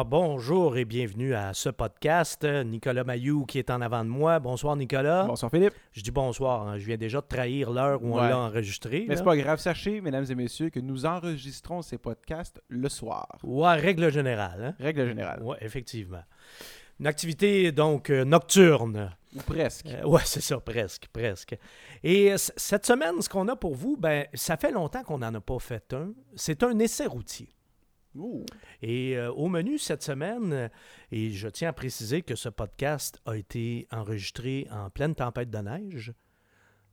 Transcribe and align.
Ah, 0.00 0.04
bonjour 0.04 0.76
et 0.76 0.84
bienvenue 0.84 1.34
à 1.34 1.52
ce 1.54 1.70
podcast. 1.70 2.44
Nicolas 2.44 3.02
Mayou 3.02 3.44
qui 3.46 3.58
est 3.58 3.68
en 3.68 3.80
avant 3.80 4.04
de 4.04 4.08
moi. 4.08 4.38
Bonsoir 4.38 4.76
Nicolas. 4.76 5.24
Bonsoir 5.24 5.50
Philippe. 5.50 5.74
Je 5.90 6.02
dis 6.02 6.12
bonsoir, 6.12 6.68
hein. 6.68 6.78
je 6.78 6.86
viens 6.86 6.96
déjà 6.96 7.20
de 7.20 7.26
trahir 7.26 7.72
l'heure 7.72 8.00
où 8.00 8.14
on 8.14 8.22
l'a 8.22 8.38
enregistré. 8.38 9.06
Mais 9.08 9.16
c'est 9.16 9.24
pas 9.24 9.36
grave, 9.36 9.58
sachez, 9.58 10.00
mesdames 10.00 10.24
et 10.30 10.36
messieurs, 10.36 10.70
que 10.70 10.78
nous 10.78 11.04
enregistrons 11.04 11.82
ces 11.82 11.98
podcasts 11.98 12.62
le 12.68 12.88
soir. 12.88 13.26
Ouais, 13.42 13.74
règle 13.74 14.12
générale. 14.12 14.66
Hein? 14.66 14.74
Règle 14.78 15.04
générale. 15.04 15.42
Ouais, 15.42 15.56
effectivement. 15.62 16.22
Une 17.00 17.08
activité 17.08 17.72
donc 17.72 18.10
euh, 18.10 18.24
nocturne. 18.24 19.10
Ou 19.34 19.40
presque. 19.40 19.86
Euh, 19.86 20.06
ouais, 20.06 20.22
c'est 20.24 20.42
ça, 20.42 20.60
presque, 20.60 21.08
presque. 21.12 21.56
Et 22.04 22.32
cette 22.36 22.86
semaine, 22.86 23.20
ce 23.20 23.28
qu'on 23.28 23.48
a 23.48 23.56
pour 23.56 23.74
vous, 23.74 23.96
ben, 23.96 24.26
ça 24.32 24.56
fait 24.56 24.70
longtemps 24.70 25.02
qu'on 25.02 25.18
n'en 25.18 25.34
a 25.34 25.40
pas 25.40 25.58
fait 25.58 25.92
un. 25.92 26.12
C'est 26.36 26.62
un 26.62 26.78
essai 26.78 27.06
routier. 27.06 27.57
Et 28.82 29.16
euh, 29.16 29.30
au 29.32 29.48
menu 29.48 29.78
cette 29.78 30.02
semaine, 30.02 30.70
et 31.12 31.30
je 31.30 31.48
tiens 31.48 31.70
à 31.70 31.72
préciser 31.72 32.22
que 32.22 32.34
ce 32.34 32.48
podcast 32.48 33.20
a 33.26 33.36
été 33.36 33.86
enregistré 33.92 34.66
en 34.70 34.90
pleine 34.90 35.14
tempête 35.14 35.50
de 35.50 35.58
neige. 35.58 36.12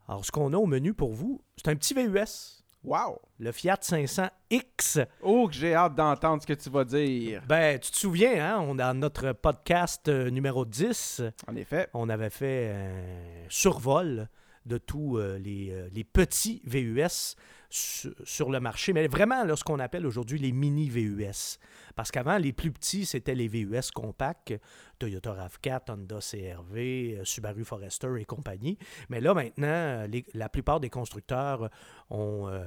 Alors, 0.07 0.23
ce 0.25 0.31
qu'on 0.31 0.53
a 0.53 0.57
au 0.57 0.67
menu 0.67 0.93
pour 0.93 1.13
vous, 1.13 1.41
c'est 1.57 1.69
un 1.69 1.75
petit 1.75 1.93
VUS, 1.93 2.63
Wow! 2.85 3.19
le 3.39 3.51
Fiat 3.51 3.79
500X. 3.81 5.07
Oh, 5.23 5.47
que 5.47 5.55
j'ai 5.55 5.73
hâte 5.73 5.95
d'entendre 5.95 6.43
ce 6.43 6.47
que 6.47 6.53
tu 6.53 6.69
vas 6.69 6.83
dire. 6.83 7.41
Ben, 7.47 7.79
tu 7.79 7.89
te 7.89 7.97
souviens, 7.97 8.57
hein, 8.57 8.59
on 8.67 8.77
a 8.77 8.93
notre 8.93 9.31
podcast 9.33 10.07
euh, 10.07 10.29
numéro 10.29 10.65
10, 10.65 11.23
En 11.47 11.55
effet. 11.55 11.89
on 11.95 12.09
avait 12.09 12.29
fait 12.29 12.71
un 12.75 13.49
survol 13.49 14.29
de 14.67 14.77
tous 14.77 15.17
euh, 15.17 15.39
les, 15.39 15.71
euh, 15.71 15.89
les 15.93 16.03
petits 16.03 16.61
VUS 16.65 17.35
su- 17.75 18.13
sur 18.23 18.49
le 18.49 18.59
marché, 18.59 18.93
mais 18.93 19.07
vraiment 19.07 19.43
là, 19.43 19.55
ce 19.55 19.63
qu'on 19.63 19.79
appelle 19.79 20.05
aujourd'hui 20.05 20.39
les 20.39 20.51
mini 20.51 20.89
VUS. 20.89 21.57
Parce 21.95 22.11
qu'avant, 22.11 22.37
les 22.37 22.53
plus 22.53 22.71
petits, 22.71 23.05
c'était 23.05 23.35
les 23.35 23.47
VUS 23.47 23.91
compacts, 23.93 24.53
Toyota 24.99 25.33
RAV4, 25.33 25.91
Honda 25.91 26.19
CRV, 26.19 27.17
euh, 27.19 27.25
Subaru 27.25 27.63
Forester 27.65 28.09
et 28.19 28.25
compagnie. 28.25 28.77
Mais 29.09 29.19
là, 29.21 29.33
maintenant, 29.33 29.67
euh, 29.67 30.07
les- 30.07 30.25
la 30.33 30.49
plupart 30.49 30.79
des 30.79 30.89
constructeurs 30.89 31.69
ont... 32.09 32.47
euh, 32.47 32.63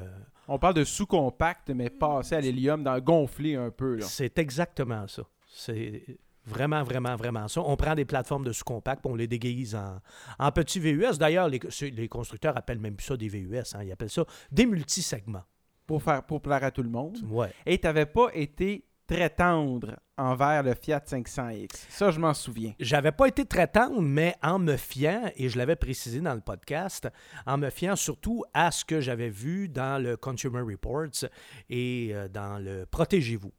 On 0.48 0.58
parle 0.58 0.74
de 0.74 0.84
sous-compact, 0.84 1.70
mais 1.70 1.90
passé 1.90 2.34
à 2.34 2.40
l'hélium, 2.40 2.82
dans 2.82 2.98
gonflé 3.00 3.54
un 3.56 3.70
peu. 3.70 4.00
C'est 4.00 4.38
exactement 4.38 5.06
ça. 5.06 5.22
C'est 5.46 6.02
vraiment, 6.48 6.82
vraiment, 6.82 7.16
vraiment 7.16 7.48
ça. 7.48 7.60
On 7.64 7.76
prend 7.76 7.94
des 7.94 8.04
plateformes 8.04 8.44
de 8.44 8.52
sous-compact, 8.52 9.04
on 9.06 9.14
les 9.14 9.26
déguise 9.26 9.74
en, 9.74 10.00
en 10.38 10.52
petits 10.52 10.80
VUS. 10.80 11.18
D'ailleurs, 11.18 11.48
les, 11.48 12.08
constructeurs 12.08 12.56
appellent 12.56 12.80
même 12.80 12.96
plus 12.96 13.06
ça 13.06 13.16
des 13.16 13.28
VUS. 13.28 13.56
hein. 13.74 13.82
Ils 13.82 13.92
appellent 13.92 14.10
ça 14.10 14.24
des 14.50 14.66
multisegments. 14.66 15.44
Pour, 15.86 16.02
faire, 16.02 16.22
pour 16.22 16.42
plaire 16.42 16.64
à 16.64 16.70
tout 16.70 16.82
le 16.82 16.90
monde. 16.90 17.16
Ouais. 17.30 17.50
Et 17.64 17.78
t'avais 17.78 18.04
pas 18.04 18.28
été 18.34 18.84
très 19.06 19.30
tendre 19.30 19.96
envers 20.18 20.62
le 20.62 20.74
Fiat 20.74 20.98
500X. 20.98 21.68
Ça, 21.88 22.10
je 22.10 22.20
m'en 22.20 22.34
souviens. 22.34 22.74
J'avais 22.78 23.10
pas 23.10 23.26
été 23.26 23.46
très 23.46 23.66
tendre, 23.66 24.02
mais 24.02 24.34
en 24.42 24.58
me 24.58 24.76
fiant, 24.76 25.30
et 25.34 25.48
je 25.48 25.56
l'avais 25.56 25.76
précisé 25.76 26.20
dans 26.20 26.34
le 26.34 26.42
podcast, 26.42 27.08
en 27.46 27.56
me 27.56 27.70
fiant 27.70 27.96
surtout 27.96 28.44
à 28.52 28.70
ce 28.70 28.84
que 28.84 29.00
j'avais 29.00 29.30
vu 29.30 29.68
dans 29.68 30.02
le 30.02 30.16
Consumer 30.18 30.60
Reports 30.60 31.24
et 31.70 32.10
euh, 32.12 32.28
dans 32.28 32.62
le 32.62 32.84
Protégez-vous. 32.84 33.52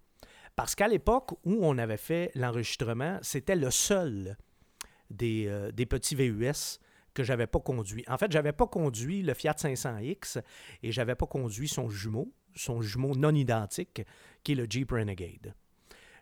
Parce 0.60 0.76
qu'à 0.76 0.90
l'époque 0.90 1.32
où 1.46 1.60
on 1.62 1.78
avait 1.78 1.96
fait 1.96 2.32
l'enregistrement, 2.36 3.18
c'était 3.22 3.56
le 3.56 3.72
seul 3.72 4.36
des, 5.10 5.46
euh, 5.48 5.72
petits 5.72 6.16
VUS 6.16 6.82
que 7.14 7.24
j'avais 7.24 7.48
pas 7.48 7.62
conduit. 7.62 8.04
En 8.10 8.18
fait, 8.18 8.30
j'avais 8.30 8.52
pas 8.52 8.68
conduit 8.68 9.22
le 9.22 9.34
Fiat 9.34 9.54
500X 9.54 10.42
et 10.84 10.92
j'avais 10.92 11.16
pas 11.16 11.28
conduit 11.28 11.70
son 11.70 11.88
jumeau, 11.88 12.34
son 12.58 12.82
jumeau 12.82 13.16
non 13.16 13.34
identique, 13.34 14.02
qui 14.44 14.52
est 14.52 14.56
le 14.56 14.66
Jeep 14.70 14.92
Renegade. 14.92 15.56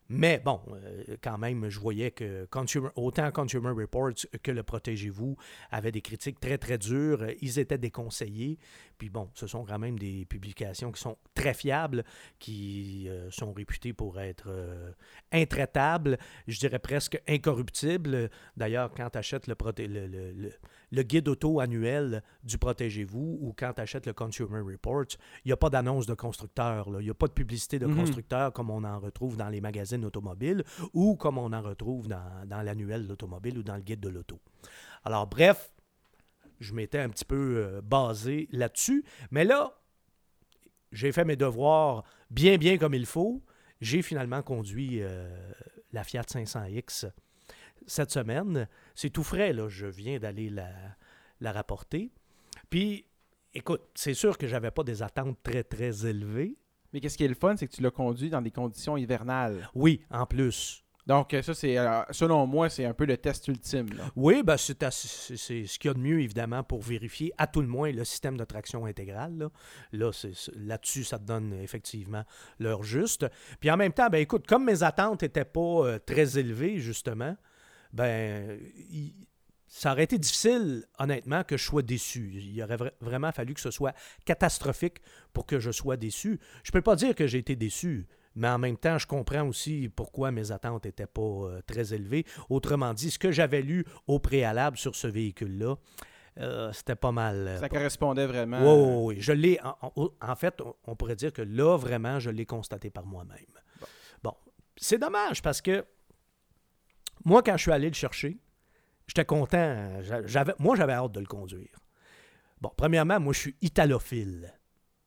Mais 0.10 0.40
bon, 0.44 0.62
euh, 0.72 1.18
quand 1.22 1.38
même, 1.38 1.70
je 1.70 1.80
voyais 1.80 2.12
que 2.12 2.46
Consumer- 2.46 2.90
autant 2.96 3.30
Consumer 3.32 3.72
Reports 3.72 4.14
que 4.42 4.52
le 4.52 4.64
Protégez-vous 4.64 5.36
avaient 5.72 5.92
des 5.92 6.02
critiques 6.02 6.40
très, 6.40 6.58
très 6.58 6.78
dures. 6.78 7.26
Ils 7.42 7.60
étaient 7.60 7.78
déconseillés. 7.78 8.58
Puis 8.98 9.10
bon, 9.10 9.30
ce 9.34 9.46
sont 9.48 9.66
quand 9.66 9.78
même 9.78 10.00
des 10.00 10.26
publications 10.26 10.92
qui 10.92 11.02
sont 11.02 11.18
très 11.36 11.54
fiables, 11.54 12.04
qui 12.40 13.08
euh, 13.10 13.30
sont 13.32 13.54
réputées 13.54 13.94
pour 13.94 14.20
être 14.20 14.46
euh, 14.50 14.92
intraitables, 15.32 16.18
je 16.48 16.58
dirais 16.60 16.80
presque 16.80 17.22
incorruptibles. 17.28 18.30
D'ailleurs, 18.56 18.92
quand 18.96 19.10
tu 19.10 19.18
achètes 19.18 19.48
le, 19.48 19.56
proté- 19.56 19.88
le, 19.88 20.08
le- 20.08 20.32
le- 20.32 20.54
le 20.92 21.04
guide 21.04 21.28
auto 21.28 21.60
annuel 21.60 22.24
du 22.44 22.58
Protégez-vous 22.58 23.40
ou 23.42 23.54
quand 23.58 23.74
tu 23.74 23.82
achètes 23.82 24.06
le 24.06 24.14
Consumer 24.14 24.62
Reports, 24.62 25.18
il 25.46 25.50
n'y 25.50 25.52
a 25.52 25.58
pas 25.58 25.70
d'annonce 25.70 26.06
de 26.08 26.14
constructeur. 26.14 26.88
Il 27.00 27.04
n'y 27.04 27.10
a 27.10 27.14
pas 27.14 27.28
de 27.28 27.34
publicité 27.34 27.78
de 27.80 27.86
Mhm. 27.86 27.96
constructeur 27.98 28.54
comme 28.54 28.70
on 28.70 28.84
en 28.84 29.00
retrouve 29.00 29.38
dans 29.38 29.50
les 29.50 29.62
magazines 29.62 29.97
automobiles 30.04 30.64
ou 30.94 31.16
comme 31.16 31.38
on 31.38 31.54
en 31.54 31.62
retrouve 31.62 32.08
dans, 32.08 32.46
l'annuel 32.64 33.04
de 33.04 33.10
l'automobile 33.10 33.58
ou 33.58 33.64
dans 33.64 33.76
le 33.76 33.82
guide 33.82 34.00
de 34.00 34.10
l'auto. 34.10 34.40
Alors, 35.04 35.28
bref, 35.28 35.72
je 36.60 36.74
m'étais 36.74 37.00
un 37.00 37.10
petit 37.10 37.26
peu 37.26 37.58
euh, 37.58 37.82
basé 37.82 38.48
là-dessus. 38.52 39.04
Mais 39.32 39.44
là, 39.44 39.80
j'ai 40.92 41.12
fait 41.12 41.26
mes 41.26 41.36
devoirs 41.36 42.04
bien, 42.32 42.58
bien 42.58 42.78
comme 42.78 42.94
il 42.94 43.06
faut. 43.06 43.44
J'ai 43.82 44.02
finalement 44.02 44.42
conduit 44.42 45.02
euh, 45.02 45.52
la 45.92 46.04
Fiat 46.04 46.24
500X 46.24 47.10
cette 47.86 48.12
semaine. 48.12 48.68
C'est 48.96 49.12
tout 49.12 49.24
frais, 49.24 49.54
là. 49.54 49.70
Je 49.70 49.86
viens 49.86 50.18
d'aller 50.18 50.50
la, 50.50 50.70
la 51.42 51.52
rapporter. 51.52 52.12
Puis, 52.70 53.06
écoute, 53.54 53.82
c'est 53.96 54.14
sûr 54.14 54.38
que 54.38 54.48
j'avais 54.48 54.72
pas 54.72 54.84
des 54.84 55.04
attentes 55.04 55.38
très, 55.44 55.64
très 55.64 56.06
élevées. 56.06 56.58
Mais 56.98 57.02
qu'est-ce 57.02 57.16
qui 57.16 57.26
est 57.26 57.28
le 57.28 57.36
fun, 57.36 57.56
c'est 57.56 57.68
que 57.68 57.76
tu 57.76 57.84
l'as 57.84 57.92
conduit 57.92 58.32
dans 58.32 58.42
des 58.42 58.50
conditions 58.50 58.98
hivernales. 58.98 59.70
Oui, 59.76 60.02
en 60.10 60.26
plus. 60.26 60.84
Donc, 61.06 61.32
euh, 61.36 61.44
ça, 61.44 61.54
c'est, 61.54 61.78
euh, 61.78 62.02
selon 62.10 62.48
moi, 62.48 62.70
c'est 62.72 62.86
un 62.86 62.94
peu 62.96 63.06
le 63.06 63.18
test 63.18 63.48
ultime. 63.50 63.86
là. 63.96 64.06
Oui, 64.16 64.42
ben 64.42 64.58
c'est, 64.58 64.82
assez- 64.82 65.08
c'est- 65.08 65.38
c'est 65.38 65.66
ce 65.68 65.78
qu'il 65.78 65.90
y 65.90 65.92
a 65.92 65.94
de 65.94 66.00
mieux, 66.00 66.20
évidemment, 66.22 66.64
pour 66.64 66.82
vérifier, 66.82 67.32
à 67.38 67.46
tout 67.46 67.62
le 67.62 67.68
moins, 67.68 67.92
le 67.92 68.04
système 68.04 68.36
de 68.36 68.44
traction 68.46 68.88
intégrale. 68.88 69.38
Là, 69.38 69.50
Là, 69.92 70.10
là-dessus, 70.56 71.04
ça 71.04 71.20
te 71.20 71.24
donne 71.24 71.54
effectivement 71.62 72.24
l'heure 72.60 72.82
juste. 72.82 73.28
Puis 73.60 73.70
en 73.70 73.78
même 73.78 73.94
temps, 73.94 74.10
ben 74.10 74.18
écoute, 74.18 74.48
comme 74.48 74.66
mes 74.66 74.82
attentes 74.82 75.22
n'étaient 75.22 75.46
pas 75.46 75.86
euh, 75.86 76.00
très 76.00 76.40
élevées, 76.40 76.80
justement, 76.80 77.38
ben 77.94 78.58
il- 78.90 79.14
ça 79.68 79.92
aurait 79.92 80.06
été 80.06 80.18
difficile, 80.18 80.86
honnêtement, 80.98 81.44
que 81.44 81.58
je 81.58 81.64
sois 81.64 81.82
déçu. 81.82 82.32
Il 82.34 82.62
aurait 82.64 82.78
vra- 82.78 82.92
vraiment 83.02 83.32
fallu 83.32 83.54
que 83.54 83.60
ce 83.60 83.72
soit 83.72 83.94
catastrophique 84.26 85.02
pour 85.34 85.46
que 85.46 85.60
je 85.60 85.72
sois 85.72 85.98
déçu. 85.98 86.40
Je 86.64 86.72
peux 86.72 86.82
pas 86.82 86.96
dire 86.96 87.14
que 87.16 87.28
j'ai 87.28 87.40
été 87.40 87.56
déçu. 87.56 88.08
Mais 88.36 88.48
en 88.50 88.60
même 88.60 88.78
temps, 88.78 88.98
je 89.00 89.08
comprends 89.08 89.48
aussi 89.48 89.90
pourquoi 89.94 90.32
mes 90.32 90.52
attentes 90.52 90.86
n'étaient 90.86 91.08
pas 91.08 91.22
euh, 91.22 91.62
très 91.66 91.94
élevées. 91.94 92.24
Autrement 92.50 92.94
dit, 92.94 93.10
ce 93.10 93.18
que 93.18 93.32
j'avais 93.32 93.62
lu 93.64 93.84
au 94.06 94.20
préalable 94.20 94.78
sur 94.78 94.96
ce 94.96 95.08
véhicule-là, 95.08 95.76
euh, 96.38 96.72
c'était 96.72 96.96
pas 96.96 97.12
mal. 97.12 97.36
euh, 97.48 97.60
Ça 97.60 97.68
correspondait 97.68 98.28
vraiment. 98.28 98.60
oui, 98.62 98.84
oui, 98.86 99.16
oui. 99.16 99.22
Je 99.22 99.32
l'ai. 99.32 99.60
En, 99.64 99.76
en- 99.96 100.10
en 100.22 100.36
fait, 100.36 100.62
on, 100.62 100.76
on 100.86 100.96
pourrait 100.96 101.16
dire 101.16 101.34
que 101.34 101.42
là, 101.42 101.78
vraiment, 101.78 102.20
je 102.20 102.30
l'ai 102.30 102.46
constaté 102.46 102.92
par 102.92 103.08
moi-même. 103.08 103.40
Bon. 104.24 104.36
C'est 104.76 105.00
dommage 105.00 105.42
parce 105.42 105.60
que 105.62 105.84
moi, 107.26 107.42
quand 107.42 107.58
je 107.58 107.64
suis 107.64 107.72
allé 107.72 107.88
le 107.90 107.96
chercher, 107.96 108.38
j'étais 109.08 109.26
content. 109.26 110.00
Moi, 110.60 110.76
j'avais 110.76 110.94
hâte 110.94 111.12
de 111.12 111.20
le 111.20 111.26
conduire. 111.26 111.80
Bon, 112.62 112.72
premièrement, 112.76 113.20
moi, 113.20 113.34
je 113.34 113.40
suis 113.40 113.56
italophile. 113.62 114.54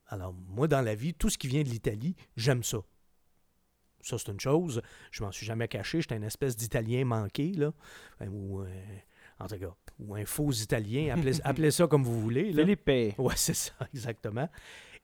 Alors, 0.07 0.33
moi, 0.33 0.69
dans 0.69 0.81
la 0.81 0.95
vie, 0.95 1.15
tout 1.15 1.31
ce 1.31 1.39
qui 1.39 1.49
vient 1.49 1.63
de 1.63 1.69
l'Italie, 1.69 2.17
j'aime 2.37 2.63
ça. 2.63 2.79
Ça, 4.03 4.19
c'est 4.19 4.31
une 4.31 4.41
chose. 4.41 4.83
Je 5.11 5.23
m'en 5.23 5.31
suis 5.31 5.47
jamais 5.47 5.69
caché. 5.69 6.01
J'étais 6.01 6.17
une 6.17 6.25
espèce 6.25 6.57
d'Italien 6.57 7.05
manqué, 7.05 7.53
là. 7.53 7.73
Euh, 8.23 8.67
en 9.41 9.47
tout 9.47 9.59
cas, 9.59 9.75
ou 9.99 10.15
un 10.15 10.25
faux 10.25 10.53
Italien. 10.53 11.15
Appelez, 11.17 11.41
appelez 11.45 11.71
ça 11.71 11.87
comme 11.87 12.05
vous 12.05 12.21
voulez. 12.21 12.53
Là. 12.53 12.63
Philippe. 12.63 13.15
Oui, 13.19 13.33
c'est 13.37 13.55
ça, 13.55 13.73
exactement. 13.95 14.49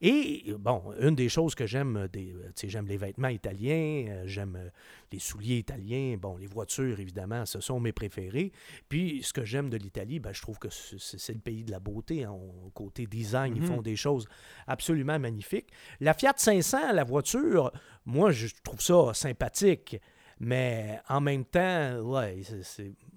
Et 0.03 0.53
bon, 0.59 0.93
une 1.01 1.15
des 1.15 1.31
choses 1.31 1.55
que 1.55 1.67
j'aime, 1.67 1.97
euh, 1.97 2.07
tu 2.13 2.29
sais, 2.55 2.69
j'aime 2.69 2.87
les 2.87 2.99
vêtements 2.99 3.29
italiens, 3.29 4.05
euh, 4.11 4.23
j'aime 4.27 4.57
euh, 4.57 4.69
les 5.11 5.19
souliers 5.19 5.57
italiens, 5.57 6.17
bon, 6.21 6.37
les 6.37 6.47
voitures, 6.47 7.01
évidemment, 7.01 7.47
ce 7.47 7.63
sont 7.63 7.81
mes 7.81 7.93
préférés. 7.93 8.53
Puis, 8.91 9.23
ce 9.23 9.33
que 9.33 9.43
j'aime 9.43 9.71
de 9.71 9.79
l'Italie, 9.79 10.21
ben, 10.21 10.35
je 10.35 10.43
trouve 10.43 10.59
que 10.59 10.69
c'est 10.71 11.33
le 11.33 11.39
pays 11.41 11.65
de 11.65 11.71
la 11.71 11.81
beauté. 11.81 12.25
hein. 12.25 12.37
Côté 12.75 13.07
design, 13.07 13.55
ils 13.57 13.63
Mhm. 13.63 13.69
font 13.69 13.81
des 13.81 13.97
choses 13.97 14.27
absolument 14.67 15.19
magnifiques. 15.19 15.71
La 16.01 16.13
Fiat 16.13 16.35
500, 16.37 16.93
la 16.93 17.05
voiture, 17.05 17.73
moi, 18.05 18.33
je 18.33 18.49
trouve 18.63 18.83
ça 18.83 19.15
sympathique. 19.15 19.99
Mais 20.39 21.01
en 21.09 21.21
même 21.21 21.45
temps, 21.45 21.99
ouais, 22.01 22.43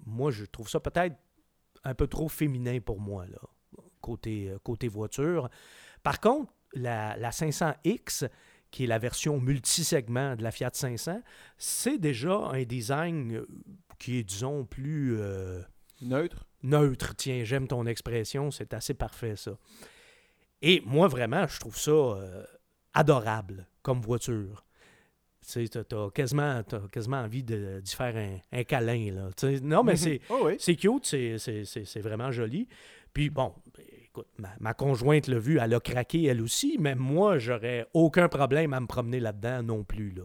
moi, 0.06 0.30
je 0.30 0.44
trouve 0.44 0.68
ça 0.68 0.80
peut-être 0.80 1.16
un 1.84 1.94
peu 1.94 2.06
trop 2.06 2.28
féminin 2.28 2.80
pour 2.80 3.00
moi, 3.00 3.26
là, 3.26 3.38
côté, 4.00 4.50
euh, 4.50 4.58
côté 4.62 4.88
voiture. 4.88 5.48
Par 6.02 6.20
contre, 6.20 6.52
la, 6.74 7.16
la 7.16 7.30
500X, 7.30 8.28
qui 8.70 8.84
est 8.84 8.86
la 8.86 8.98
version 8.98 9.40
multisegment 9.40 10.36
de 10.36 10.42
la 10.42 10.50
Fiat 10.50 10.70
500, 10.72 11.22
c'est 11.58 11.98
déjà 11.98 12.34
un 12.34 12.62
design 12.62 13.32
euh, 13.32 13.46
qui 13.98 14.18
est, 14.18 14.24
disons, 14.24 14.64
plus 14.64 15.18
euh, 15.18 15.62
Neutre. 16.00 16.46
neutre. 16.62 17.14
Tiens, 17.16 17.44
j'aime 17.44 17.68
ton 17.68 17.86
expression, 17.86 18.50
c'est 18.50 18.72
assez 18.74 18.94
parfait, 18.94 19.36
ça. 19.36 19.52
Et 20.62 20.82
moi, 20.84 21.08
vraiment, 21.08 21.46
je 21.46 21.58
trouve 21.58 21.78
ça 21.78 21.90
euh, 21.90 22.44
adorable 22.94 23.66
comme 23.82 24.00
voiture. 24.00 24.64
Tu 25.46 25.66
as 25.76 26.10
quasiment, 26.14 26.62
t'as 26.62 26.80
quasiment 26.88 27.18
envie 27.22 27.42
de- 27.42 27.80
d'y 27.80 27.94
faire 27.94 28.16
un, 28.16 28.38
un 28.52 28.64
câlin. 28.64 29.12
Là. 29.12 29.30
Non, 29.62 29.82
mais 29.82 29.96
c'est 29.96 30.20
Oh 30.30 30.40
oui. 30.44 30.54
c'est 30.58 30.76
cute, 30.76 31.06
c'est- 31.06 31.38
c'est 31.38 31.64
c'est- 31.64 31.84
c'est 31.84 32.00
vraiment 32.00 32.30
joli. 32.30 32.68
Puis 33.12 33.30
bon, 33.30 33.52
écoute, 34.04 34.28
ma, 34.38 34.50
ma 34.60 34.74
conjointe 34.74 35.26
l'a 35.26 35.38
vu, 35.38 35.58
elle 35.60 35.74
a 35.74 35.80
craqué 35.80 36.24
elle 36.24 36.40
aussi, 36.42 36.76
mais 36.78 36.94
moi, 36.94 37.38
j'aurais 37.38 37.86
aucun 37.94 38.28
problème 38.28 38.72
à 38.74 38.80
me 38.80 38.86
promener 38.86 39.18
là-dedans 39.18 39.62
non 39.62 39.82
plus. 39.82 40.10
Là. 40.10 40.22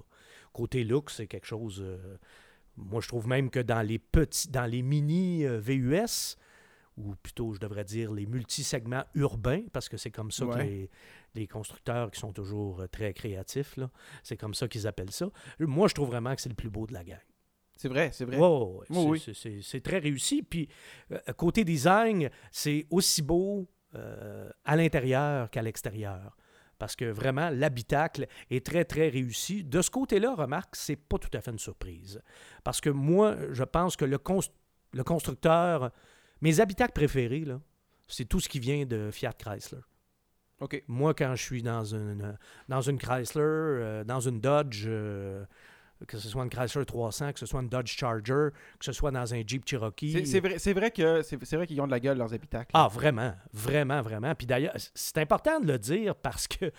Côté 0.54 0.84
look, 0.84 1.10
c'est 1.10 1.28
quelque 1.28 1.48
chose. 1.48 1.82
euh, 1.84 2.18
moi, 2.78 3.00
je 3.02 3.08
trouve 3.08 3.28
même 3.28 3.50
que 3.50 3.60
dans 3.60 3.82
les 3.82 3.98
petits, 4.00 4.50
dans 4.50 4.66
les 4.66 4.82
mini 4.82 5.46
euh, 5.46 5.60
VUS, 5.60 6.36
ou 6.98 7.14
plutôt, 7.16 7.54
je 7.54 7.60
devrais 7.60 7.84
dire, 7.84 8.12
les 8.14 8.26
multisegments 8.26 9.04
urbains, 9.16 9.64
parce 9.74 9.90
que 9.90 9.98
c'est 9.98 10.12
comme 10.12 10.32
ça 10.32 10.46
que 10.46 10.60
les, 10.64 10.90
les 11.34 11.48
constructeurs 11.48 12.10
qui 12.12 12.20
sont 12.20 12.32
toujours 12.32 12.82
euh, 12.82 12.88
très 12.88 13.14
créatifs, 13.14 13.76
là, 13.78 13.90
c'est 14.24 14.38
comme 14.38 14.54
ça 14.54 14.68
qu'ils 14.68 14.88
appellent 14.88 15.12
ça. 15.12 15.28
Moi, 15.60 15.88
je 15.90 15.94
trouve 15.94 16.08
vraiment 16.08 16.34
que 16.36 16.42
c'est 16.42 16.50
le 16.50 16.56
plus 16.56 16.70
beau 16.70 16.88
de 16.88 16.94
la 16.94 17.04
gang. 17.04 17.20
C'est 17.76 17.90
vrai, 17.90 18.12
c'est 18.14 18.24
vrai. 18.24 18.38
Oui, 18.90 19.20
C'est- 19.20 19.82
très 19.82 20.00
réussi. 20.00 20.42
Puis, 20.42 20.70
euh, 21.12 21.20
côté 21.36 21.66
design, 21.66 22.30
c'est 22.52 22.88
aussi 22.90 23.22
beau 23.22 23.68
euh, 23.96 24.50
à 24.64 24.76
l'intérieur 24.78 25.50
qu'à 25.50 25.62
l'extérieur. 25.62 26.38
Parce 26.78 26.96
que 26.96 27.06
vraiment, 27.06 27.50
l'habitacle 27.50 28.28
est 28.50 28.66
très, 28.66 28.84
très 28.86 29.08
réussi. 29.10 29.64
De 29.64 29.82
ce 29.82 29.90
côté-là, 29.90 30.36
remarque, 30.36 30.76
c'est 30.76 30.96
pas 30.98 31.18
tout 31.18 31.30
à 31.34 31.40
fait 31.42 31.52
une 31.52 31.60
surprise. 31.60 32.22
Parce 32.66 32.80
que 32.82 32.90
moi, 32.90 33.36
je 33.52 33.64
pense 33.64 33.96
que 33.98 34.04
le, 34.06 34.18
cons- 34.18 34.40
le 34.94 35.04
constructeur, 35.04 35.92
mes 36.42 36.60
habitacles 36.60 36.94
préférés, 36.94 37.46
là, 37.46 37.60
c'est 38.08 38.26
tout 38.26 38.40
ce 38.40 38.50
qui 38.50 38.60
vient 38.60 38.86
de 38.86 39.10
Fiat 39.12 39.34
Chrysler. 39.34 39.82
OK. 40.62 40.84
Moi, 40.88 41.14
quand 41.14 41.36
je 41.36 41.44
suis 41.44 41.62
dans 41.62 41.84
une, 41.84 42.38
dans 42.70 42.82
une 42.82 42.98
Chrysler, 42.98 43.42
euh, 43.42 44.04
dans 44.04 44.22
une 44.22 44.40
Dodge, 44.40 44.86
euh, 44.88 45.44
que 46.08 46.18
ce 46.18 46.30
soit 46.30 46.44
une 46.44 46.50
Chrysler 46.50 46.86
300, 46.86 47.34
que 47.34 47.40
ce 47.40 47.46
soit 47.46 47.62
une 47.62 47.68
Dodge 47.68 47.98
Charger, 47.98 48.50
que 48.80 48.86
ce 48.86 48.94
soit 48.94 49.12
dans 49.12 49.34
un 49.34 49.42
Jeep 49.46 49.68
Cherokee. 49.68 50.14
C'est 50.14 50.26
c'est 50.26 50.40
vrai, 50.40 50.60
c'est 50.60 50.74
vrai 50.74 50.92
que 50.92 51.22
c'est 51.24 51.44
c'est 51.44 51.58
vrai 51.58 51.68
qu'ils 51.68 51.82
ont 51.82 51.88
de 51.88 51.92
la 51.92 52.00
gueule 52.00 52.18
leurs 52.18 52.34
habitacles. 52.34 52.72
Ah, 52.74 52.88
vraiment, 52.92 53.34
vraiment, 53.52 54.02
vraiment. 54.02 54.34
Puis 54.36 54.48
d'ailleurs, 54.48 54.74
c'est 54.94 55.18
important 55.18 55.60
de 55.60 55.68
le 55.68 55.78
dire 55.78 56.16
parce 56.16 56.48
que, 56.48 56.72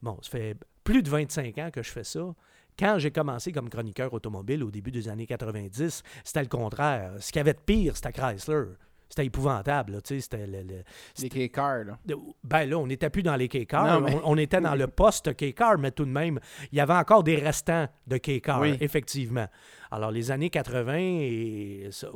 bon, 0.00 0.18
ça 0.22 0.30
fait 0.30 0.56
plus 0.84 1.02
de 1.02 1.10
25 1.10 1.58
ans 1.58 1.70
que 1.72 1.82
je 1.82 1.90
fais 1.90 2.04
ça. 2.04 2.34
Quand 2.78 2.98
j'ai 2.98 3.12
commencé 3.12 3.52
comme 3.52 3.68
chroniqueur 3.68 4.12
automobile 4.12 4.64
au 4.64 4.70
début 4.70 4.90
des 4.90 5.08
années 5.08 5.26
90, 5.26 6.02
c'était 6.24 6.42
le 6.42 6.48
contraire. 6.48 7.12
Ce 7.20 7.28
qu'il 7.30 7.38
y 7.38 7.40
avait 7.40 7.54
de 7.54 7.60
pire, 7.60 7.96
c'était 7.96 8.12
Chrysler. 8.12 8.64
C'était 9.16 9.26
épouvantable, 9.26 9.92
là, 9.92 10.00
tu 10.00 10.16
sais, 10.16 10.20
c'était 10.22 10.44
le- 10.44 10.62
le, 10.64 10.82
les 11.22 11.48
K-Cars, 11.48 11.84
là. 11.84 11.98
Ben 12.42 12.68
là, 12.68 12.76
on 12.78 12.86
n'était 12.88 13.10
plus 13.10 13.22
dans 13.22 13.36
les 13.36 13.46
K-Cars, 13.46 14.00
mais- 14.00 14.12
on, 14.24 14.32
on 14.32 14.36
était 14.38 14.60
dans 14.60 14.74
le 14.74 14.86
post 14.88 15.32
K-Car, 15.36 15.78
mais 15.78 15.92
tout 15.92 16.04
de 16.04 16.10
même, 16.10 16.40
il 16.72 16.78
y 16.78 16.80
avait 16.80 16.94
encore 16.94 17.22
des 17.22 17.36
restants 17.36 17.86
de 18.08 18.16
K-Car, 18.16 18.60
Oui. 18.62 18.76
effectivement. 18.80 19.46
Alors, 19.90 20.10
les 20.10 20.30
années 20.30 20.50
80, 20.50 20.96
et 20.98 21.88
ça, 21.90 22.08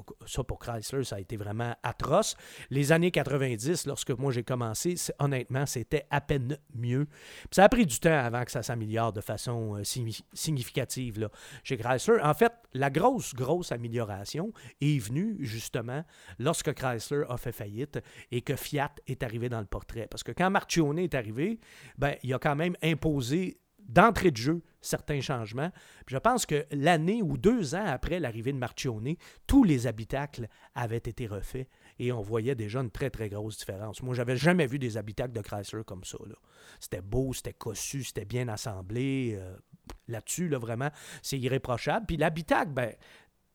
pour 0.45 0.59
Chrysler, 0.59 1.05
ça 1.05 1.17
a 1.17 1.21
été 1.21 1.37
vraiment 1.37 1.75
atroce. 1.83 2.37
Les 2.71 2.93
années 2.93 3.11
90, 3.11 3.87
lorsque 3.87 4.11
moi 4.11 4.33
j'ai 4.33 4.43
commencé, 4.45 4.95
honnêtement, 5.19 5.67
c'était 5.67 6.07
à 6.11 6.21
peine 6.21 6.59
mieux. 6.75 7.07
Ça 7.51 7.65
a 7.65 7.69
pris 7.69 7.87
du 7.87 7.99
temps 8.01 8.19
avant 8.19 8.45
que 8.45 8.51
ça 8.51 8.63
s'améliore 8.63 9.13
de 9.13 9.21
façon 9.21 9.77
euh, 9.77 9.83
signi- 9.85 10.23
significative 10.33 11.21
là, 11.21 11.31
chez 11.63 11.77
Chrysler. 11.77 12.21
En 12.23 12.35
fait, 12.35 12.53
la 12.75 12.91
grosse, 12.91 13.35
grosse 13.35 13.73
amélioration 13.73 14.53
est 14.81 14.99
venue 14.99 15.37
justement 15.41 16.05
lorsque 16.39 16.73
Chrysler 16.75 17.25
a 17.29 17.37
fait 17.37 17.53
faillite 17.53 17.99
et 18.31 18.43
que 18.43 18.57
Fiat 18.57 18.93
est 19.07 19.23
arrivé 19.23 19.49
dans 19.49 19.61
le 19.61 19.67
portrait. 19.67 20.07
Parce 20.11 20.23
que 20.23 20.33
quand 20.33 20.51
Marchione 20.51 20.99
est 20.99 21.15
arrivé, 21.15 21.61
ben, 21.97 22.15
il 22.23 22.33
a 22.35 22.39
quand 22.39 22.57
même 22.57 22.77
imposé 22.83 23.59
d'entrée 23.89 24.31
de 24.31 24.37
jeu 24.37 24.63
certains 24.81 25.21
changements. 25.21 25.71
Puis 26.07 26.15
je 26.15 26.19
pense 26.19 26.47
que 26.47 26.65
l'année 26.71 27.23
ou 27.23 27.37
deux 27.37 27.75
ans 27.75 27.85
après 27.87 28.21
l'arrivée 28.21 28.53
de 28.53 28.59
Marchione, 28.59 29.15
tous 29.47 29.65
les 29.65 29.87
habitacles 29.87 30.47
avaient 30.75 30.97
été 30.99 31.27
refaits 31.27 31.69
et 31.99 32.13
on 32.13 32.21
voyait 32.21 32.55
déjà 32.55 32.81
une 32.81 32.91
très, 32.91 33.11
très 33.11 33.29
grosse 33.29 33.59
différence. 33.59 34.03
Moi, 34.03 34.15
j'avais 34.15 34.37
jamais 34.37 34.67
vu 34.67 34.79
des 34.79 34.97
habitacles 34.97 35.33
de 35.33 35.41
Chrysler 35.41 35.83
comme 35.85 36.05
ça. 36.05 36.19
là. 36.27 36.37
C'était 36.79 37.01
beau, 37.01 37.33
c'était 37.33 37.55
cossu, 37.55 38.05
c'était 38.05 38.25
bien 38.25 38.47
assemblé. 38.49 39.37
euh, 39.41 39.57
Là-dessus, 40.07 40.49
là, 40.49 40.59
vraiment, 40.59 40.91
c'est 41.23 41.39
irréprochable. 41.39 42.05
Puis 42.07 42.17
l'habitacle, 42.19 42.71
ben, 42.73 42.93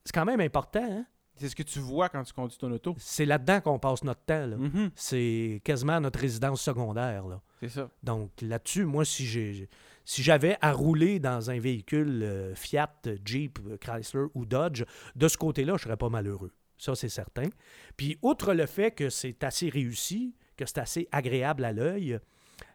c'est 0.04 0.14
quand 0.14 0.26
même 0.26 0.42
important. 0.42 0.84
hein. 0.84 1.06
C'est 1.36 1.50
ce 1.50 1.56
que 1.56 1.64
tu 1.64 1.80
vois 1.80 2.10
quand 2.10 2.24
tu 2.24 2.34
conduis 2.34 2.58
ton 2.58 2.72
auto. 2.72 2.96
C'est 3.00 3.26
là-dedans 3.26 3.62
qu'on 3.62 3.80
passe 3.80 4.04
notre 4.04 4.22
temps. 4.26 4.46
là. 4.46 4.58
Mhm. 4.58 4.92
C'est 4.96 5.62
quasiment 5.64 6.00
notre 6.00 6.20
résidence 6.20 6.62
secondaire. 6.62 7.28
Là. 7.28 7.42
C'est 7.60 7.70
ça. 7.70 7.90
Donc 8.04 8.32
là-dessus, 8.42 8.86
moi, 8.86 9.04
si 9.06 9.26
j'ai 9.26 9.68
si 10.06 10.24
j'avais 10.24 10.58
à 10.62 10.72
rouler 10.72 11.20
dans 11.20 11.50
un 11.50 11.60
véhicule 11.60 12.24
euh, 12.24 12.56
Fiat, 12.56 12.94
Jeep, 13.24 13.60
Chrysler 13.80 14.26
ou 14.34 14.46
Dodge, 14.46 14.84
de 15.16 15.28
ce 15.28 15.38
côté-là, 15.38 15.76
je 15.78 15.84
serais 15.84 15.98
pas 15.98 16.10
malheureux. 16.10 16.52
Ça, 16.78 16.96
c'est 16.96 17.10
certain. 17.10 17.50
Puis, 17.96 18.18
outre 18.22 18.54
le 18.54 18.66
fait 18.66 18.92
que 18.92 19.10
c'est 19.10 19.44
assez 19.44 19.70
réussi, 19.70 20.36
que 20.58 20.66
c'est 20.66 20.80
assez 20.80 21.08
agréable 21.12 21.64
à 21.64 21.72
l'œil, 21.72 22.20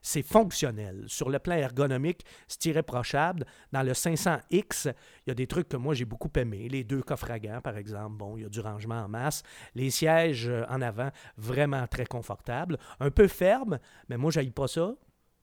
c'est 0.02 0.22
fonctionnel. 0.22 1.04
Sur 1.06 1.28
le 1.28 1.38
plan 1.38 1.56
ergonomique, 1.56 2.24
c'est 2.46 2.66
irréprochable. 2.66 3.44
Dans 3.72 3.82
le 3.82 3.92
500X, 3.92 4.92
il 5.26 5.28
y 5.28 5.30
a 5.30 5.34
des 5.34 5.46
trucs 5.46 5.68
que 5.68 5.76
moi 5.76 5.94
j'ai 5.94 6.04
beaucoup 6.04 6.30
aimé. 6.36 6.68
Les 6.68 6.84
deux 6.84 7.02
coffres 7.02 7.30
à 7.30 7.38
gants, 7.38 7.60
par 7.60 7.76
exemple. 7.76 8.16
Bon, 8.16 8.36
il 8.36 8.42
y 8.42 8.46
a 8.46 8.48
du 8.48 8.60
rangement 8.60 9.02
en 9.02 9.08
masse. 9.08 9.42
Les 9.74 9.90
sièges 9.90 10.48
euh, 10.48 10.64
en 10.68 10.80
avant, 10.80 11.10
vraiment 11.36 11.86
très 11.86 12.06
confortables. 12.06 12.78
Un 13.00 13.10
peu 13.10 13.28
ferme, 13.28 13.78
mais 14.08 14.16
moi, 14.16 14.30
je 14.30 14.40
pas 14.48 14.68
ça. 14.68 14.94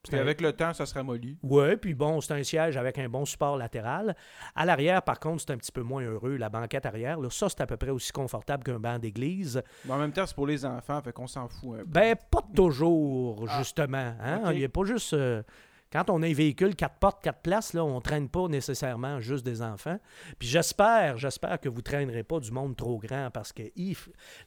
Puis 0.10 0.20
avec 0.20 0.42
le 0.42 0.54
temps, 0.54 0.74
ça 0.74 0.86
se 0.86 0.94
ramollit. 0.94 1.38
Oui, 1.44 1.76
puis 1.78 1.94
bon, 1.94 2.22
c'est 2.22 2.34
un 2.34 2.44
siège 2.44 2.78
avec 2.78 2.98
un 2.98 3.10
bon 3.10 3.26
support 3.26 3.58
latéral. 3.58 4.16
À 4.56 4.66
l'arrière, 4.66 5.02
par 5.02 5.20
contre, 5.20 5.42
c'est 5.42 5.52
un 5.52 5.58
petit 5.58 5.72
peu 5.72 5.82
moins 5.82 6.04
heureux. 6.04 6.38
La 6.38 6.50
banquette 6.50 6.86
arrière, 6.86 7.20
là, 7.20 7.30
ça, 7.30 7.50
c'est 7.50 7.62
à 7.62 7.68
peu 7.68 7.78
près 7.78 7.90
aussi 7.92 8.12
confortable 8.12 8.64
qu'un 8.64 8.80
banc 8.80 9.00
d'église. 9.00 9.62
Mais 9.86 9.94
en 9.94 9.98
même 9.98 10.12
temps, 10.12 10.26
c'est 10.26 10.36
pour 10.36 10.48
les 10.48 10.66
enfants, 10.66 11.02
fait 11.02 11.14
qu'on 11.14 11.28
s'en 11.28 11.48
fout 11.48 11.76
un 11.76 11.78
peu. 11.80 11.86
Ben, 11.86 12.16
pas 12.32 12.44
toujours, 12.56 13.46
Ah. 13.50 13.58
justement. 13.60 14.14
Hein? 14.22 14.52
Il 14.54 14.60
n'y 14.60 14.66
a 14.66 14.70
pas 14.70 14.84
juste. 14.86 15.14
euh, 15.14 15.44
quand 15.92 16.10
on 16.10 16.22
a 16.24 16.28
un 16.28 16.34
véhicule 16.34 16.76
quatre 16.76 16.98
portes, 17.00 17.24
quatre 17.24 17.42
places, 17.42 17.74
là, 17.74 17.86
on 17.86 17.96
ne 17.96 18.02
traîne 18.02 18.28
pas 18.28 18.48
nécessairement 18.48 19.22
juste 19.22 19.46
des 19.46 19.62
enfants. 19.62 20.00
Puis 20.40 20.48
j'espère, 20.48 21.18
j'espère 21.18 21.60
que 21.62 21.70
vous 21.70 21.78
ne 21.78 21.82
traînerez 21.84 22.24
pas 22.24 22.40
du 22.40 22.52
monde 22.52 22.76
trop 22.76 22.98
grand 22.98 23.30
parce 23.32 23.54
que 23.54 23.64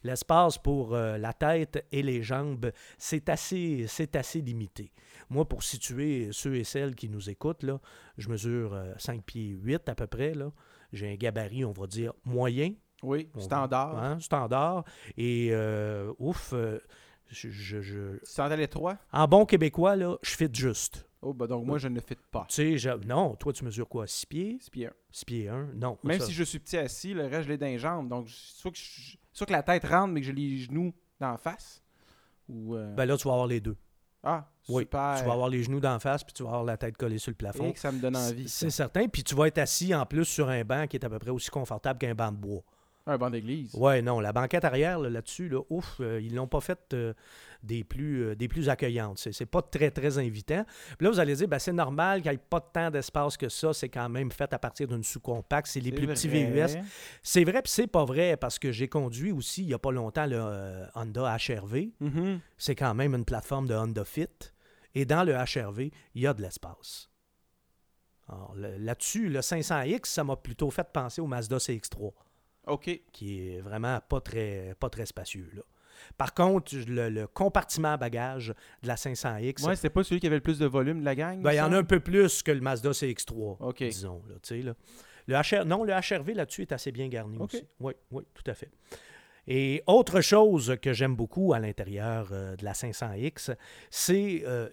l'espace 0.03 0.57
pour 0.57 0.93
euh, 0.93 1.17
la 1.17 1.33
tête 1.33 1.85
et 1.91 2.01
les 2.01 2.21
jambes, 2.23 2.71
c'est 2.97 3.29
assez, 3.29 3.85
c'est 3.87 4.15
assez 4.15 4.41
limité. 4.41 4.91
Moi, 5.29 5.45
pour 5.47 5.63
situer 5.63 6.29
ceux 6.31 6.55
et 6.55 6.63
celles 6.63 6.95
qui 6.95 7.09
nous 7.09 7.29
écoutent, 7.29 7.63
là, 7.63 7.79
je 8.17 8.29
mesure 8.29 8.73
euh, 8.73 8.93
5 8.97 9.23
pieds 9.23 9.49
8 9.49 9.89
à 9.89 9.95
peu 9.95 10.07
près. 10.07 10.33
Là. 10.33 10.51
J'ai 10.91 11.11
un 11.11 11.15
gabarit, 11.15 11.65
on 11.65 11.71
va 11.71 11.87
dire, 11.87 12.13
moyen. 12.25 12.73
Oui, 13.03 13.29
On- 13.35 13.39
standard. 13.39 13.97
hein, 13.97 14.19
standard. 14.19 14.83
Et 15.17 15.49
euh, 15.51 16.11
ouf, 16.19 16.51
euh, 16.53 16.79
je- 17.29 17.49
je- 17.49 17.81
je, 17.81 18.17
Tu 18.23 18.57
l'étroit? 18.57 18.97
en 19.13 19.27
bon 19.27 19.45
québécois, 19.45 19.95
là, 19.95 20.17
je 20.21 20.31
fit 20.35 20.49
juste. 20.53 21.05
Oh, 21.21 21.33
bah 21.33 21.47
donc 21.47 21.65
moi, 21.65 21.77
je 21.77 21.87
ne 21.89 21.99
fit 21.99 22.15
pas. 22.31 22.45
Tu 22.47 22.55
sais, 22.55 22.77
je- 22.77 23.05
non, 23.05 23.35
toi, 23.35 23.51
tu 23.51 23.65
mesures 23.65 23.89
quoi? 23.89 24.07
6 24.07 24.25
pieds? 24.25 24.57
C'est 24.61 24.71
bien. 24.73 24.91
6 25.11 25.25
pieds 25.25 25.49
1? 25.49 25.69
Non. 25.75 25.97
Même 26.03 26.19
ça- 26.19 26.25
si 26.25 26.31
je 26.33 26.43
suis 26.43 26.59
petit 26.59 26.77
assis, 26.77 27.13
le 27.13 27.25
reste, 27.25 27.43
je 27.43 27.49
l'ai 27.49 27.57
dans 27.57 27.65
les 27.65 27.77
jambes. 27.77 28.07
Donc, 28.07 28.29
soit 28.29 28.71
que, 28.71 28.77
je- 28.77 29.17
soit 29.33 29.45
que 29.45 29.51
la 29.51 29.61
tête 29.63 29.83
rentre, 29.85 30.13
mais 30.13 30.21
que 30.21 30.27
j'ai 30.27 30.33
les 30.33 30.59
genoux 30.59 30.93
dans 31.19 31.31
la 31.31 31.37
face. 31.37 31.81
Ou. 32.47 32.75
euh, 32.75 32.95
Ben 32.95 33.05
là, 33.05 33.17
tu 33.17 33.27
vas 33.27 33.33
avoir 33.33 33.47
les 33.47 33.59
deux. 33.59 33.75
ah, 34.23 34.49
Oui, 34.69 34.83
super. 34.83 35.15
Tu 35.19 35.25
vas 35.25 35.33
avoir 35.33 35.49
les 35.49 35.61
genoux 35.63 35.79
d'en 35.81 35.99
face, 35.99 36.23
puis 36.23 36.33
tu 36.33 36.43
vas 36.43 36.49
avoir 36.49 36.63
la 36.63 36.77
tête 36.77 36.95
collée 36.95 37.17
sur 37.17 37.31
le 37.31 37.35
plafond. 37.35 37.65
Et 37.65 37.73
que 37.73 37.79
ça 37.79 37.91
me 37.91 37.99
donne 37.99 38.15
envie. 38.15 38.47
C'est 38.47 38.69
certain. 38.69 39.07
Puis 39.07 39.23
tu 39.23 39.35
vas 39.35 39.47
être 39.47 39.57
assis 39.57 39.93
en 39.93 40.05
plus 40.05 40.25
sur 40.25 40.47
un 40.47 40.63
banc 40.63 40.87
qui 40.87 40.95
est 40.97 41.03
à 41.05 41.09
peu 41.09 41.19
près 41.19 41.31
aussi 41.31 41.49
confortable 41.49 41.99
qu'un 41.99 42.15
banc 42.15 42.31
de 42.31 42.37
bois. 42.37 42.61
Un 43.09 43.17
banc 43.17 43.29
d'église. 43.31 43.73
Ouais, 43.73 44.01
non, 44.01 44.19
la 44.19 44.31
banquette 44.31 44.63
arrière 44.63 44.99
là, 44.99 45.09
là-dessus, 45.09 45.49
là, 45.49 45.61
ouf, 45.69 45.97
euh, 45.99 46.21
ils 46.21 46.35
l'ont 46.35 46.47
pas 46.47 46.61
faite 46.61 46.93
euh, 46.93 47.13
des, 47.63 47.83
plus, 47.83 48.23
euh, 48.23 48.35
des 48.35 48.47
plus 48.47 48.69
accueillantes. 48.69 49.17
C'est, 49.17 49.31
c'est 49.31 49.45
pas 49.45 49.63
très, 49.63 49.89
très 49.89 50.19
invitant. 50.19 50.63
Puis 50.97 51.05
là, 51.05 51.09
vous 51.09 51.19
allez 51.19 51.35
dire, 51.35 51.47
ben, 51.47 51.57
c'est 51.57 51.73
normal 51.73 52.21
qu'il 52.21 52.31
n'y 52.31 52.35
ait 52.35 52.41
pas 52.49 52.61
tant 52.61 52.91
d'espace 52.91 53.35
que 53.35 53.49
ça. 53.49 53.73
C'est 53.73 53.89
quand 53.89 54.09
même 54.09 54.31
fait 54.31 54.53
à 54.53 54.59
partir 54.59 54.87
d'une 54.87 55.03
sous-compacte. 55.03 55.67
C'est 55.67 55.79
les 55.79 55.91
plus 55.91 56.07
petits. 56.07 56.27
VUS. 56.27 56.77
C'est 57.23 57.43
vrai, 57.43 57.61
puis 57.61 57.71
c'est 57.71 57.87
pas 57.87 58.05
vrai, 58.05 58.37
parce 58.37 58.59
que 58.59 58.71
j'ai 58.71 58.87
conduit 58.87 59.31
aussi, 59.31 59.63
il 59.63 59.67
n'y 59.67 59.73
a 59.73 59.79
pas 59.79 59.91
longtemps, 59.91 60.27
le 60.27 60.37
euh, 60.39 60.85
Honda 60.93 61.35
HRV. 61.35 61.89
Mhm. 61.99 62.39
C'est 62.57 62.75
quand 62.75 62.93
même 62.93 63.15
une 63.15 63.25
plateforme 63.25 63.67
de 63.67 63.73
Honda 63.73 64.05
Fit. 64.05 64.27
Et 64.93 65.05
dans 65.05 65.23
le 65.23 65.33
HRV, 65.33 65.89
il 66.15 66.21
y 66.21 66.27
a 66.27 66.33
de 66.33 66.41
l'espace. 66.41 67.09
Là-dessus, 68.55 69.27
le 69.27 69.39
500X, 69.39 70.05
ça 70.05 70.23
m'a 70.23 70.35
plutôt 70.35 70.69
fait 70.69 70.87
penser 70.93 71.19
au 71.19 71.25
Mazda 71.25 71.57
CX-3 71.57 72.11
OK. 72.69 73.01
qui 73.11 73.49
est 73.49 73.61
vraiment 73.61 73.99
pas 74.07 74.21
très, 74.21 74.75
pas 74.79 74.89
très 74.89 75.05
spacieux. 75.05 75.49
Là. 75.53 75.61
Par 76.17 76.33
contre, 76.33 76.75
le, 76.87 77.09
le 77.09 77.27
compartiment 77.27 77.93
à 77.93 77.97
bagages 77.97 78.53
de 78.83 78.87
la 78.87 78.95
500X, 78.95 79.65
Ouais, 79.65 79.75
c'était 79.75 79.89
pas 79.89 80.03
celui 80.03 80.21
qui 80.21 80.27
avait 80.27 80.37
le 80.37 80.41
plus 80.41 80.59
de 80.59 80.65
volume 80.65 81.01
de 81.01 81.05
la 81.05 81.15
gang. 81.15 81.41
ben, 81.41 81.51
il 81.51 81.57
y 81.57 81.61
en 81.61 81.73
a 81.73 81.77
un 81.77 81.83
peu 81.83 81.99
plus 81.99 82.41
que 82.41 82.51
le 82.51 82.61
Mazda 82.61 82.91
CX-3, 82.91 83.57
OK. 83.59 83.83
disons. 83.83 84.21
Là, 84.29 84.57
là. 84.63 84.73
Le 85.27 85.35
HR, 85.35 85.65
non, 85.65 85.83
le 85.83 85.93
HRV 85.93 86.33
là-dessus 86.33 86.61
est 86.63 86.71
assez 86.71 86.91
bien 86.91 87.07
garni 87.07 87.37
aussi. 87.37 87.65
Oui, 87.79 87.93
oui, 88.11 88.23
tout 88.33 88.49
à 88.49 88.53
fait. 88.53 88.71
Et 89.47 89.83
autre 89.87 90.21
chose 90.21 90.77
que 90.81 90.93
j'aime 90.93 91.15
beaucoup 91.15 91.53
à 91.53 91.59
l'intérieur 91.59 92.29
euh, 92.31 92.55
de 92.55 92.63
la 92.63 92.73
500X, 92.73 93.55
c'est 93.89 94.43
euh, 94.45 94.69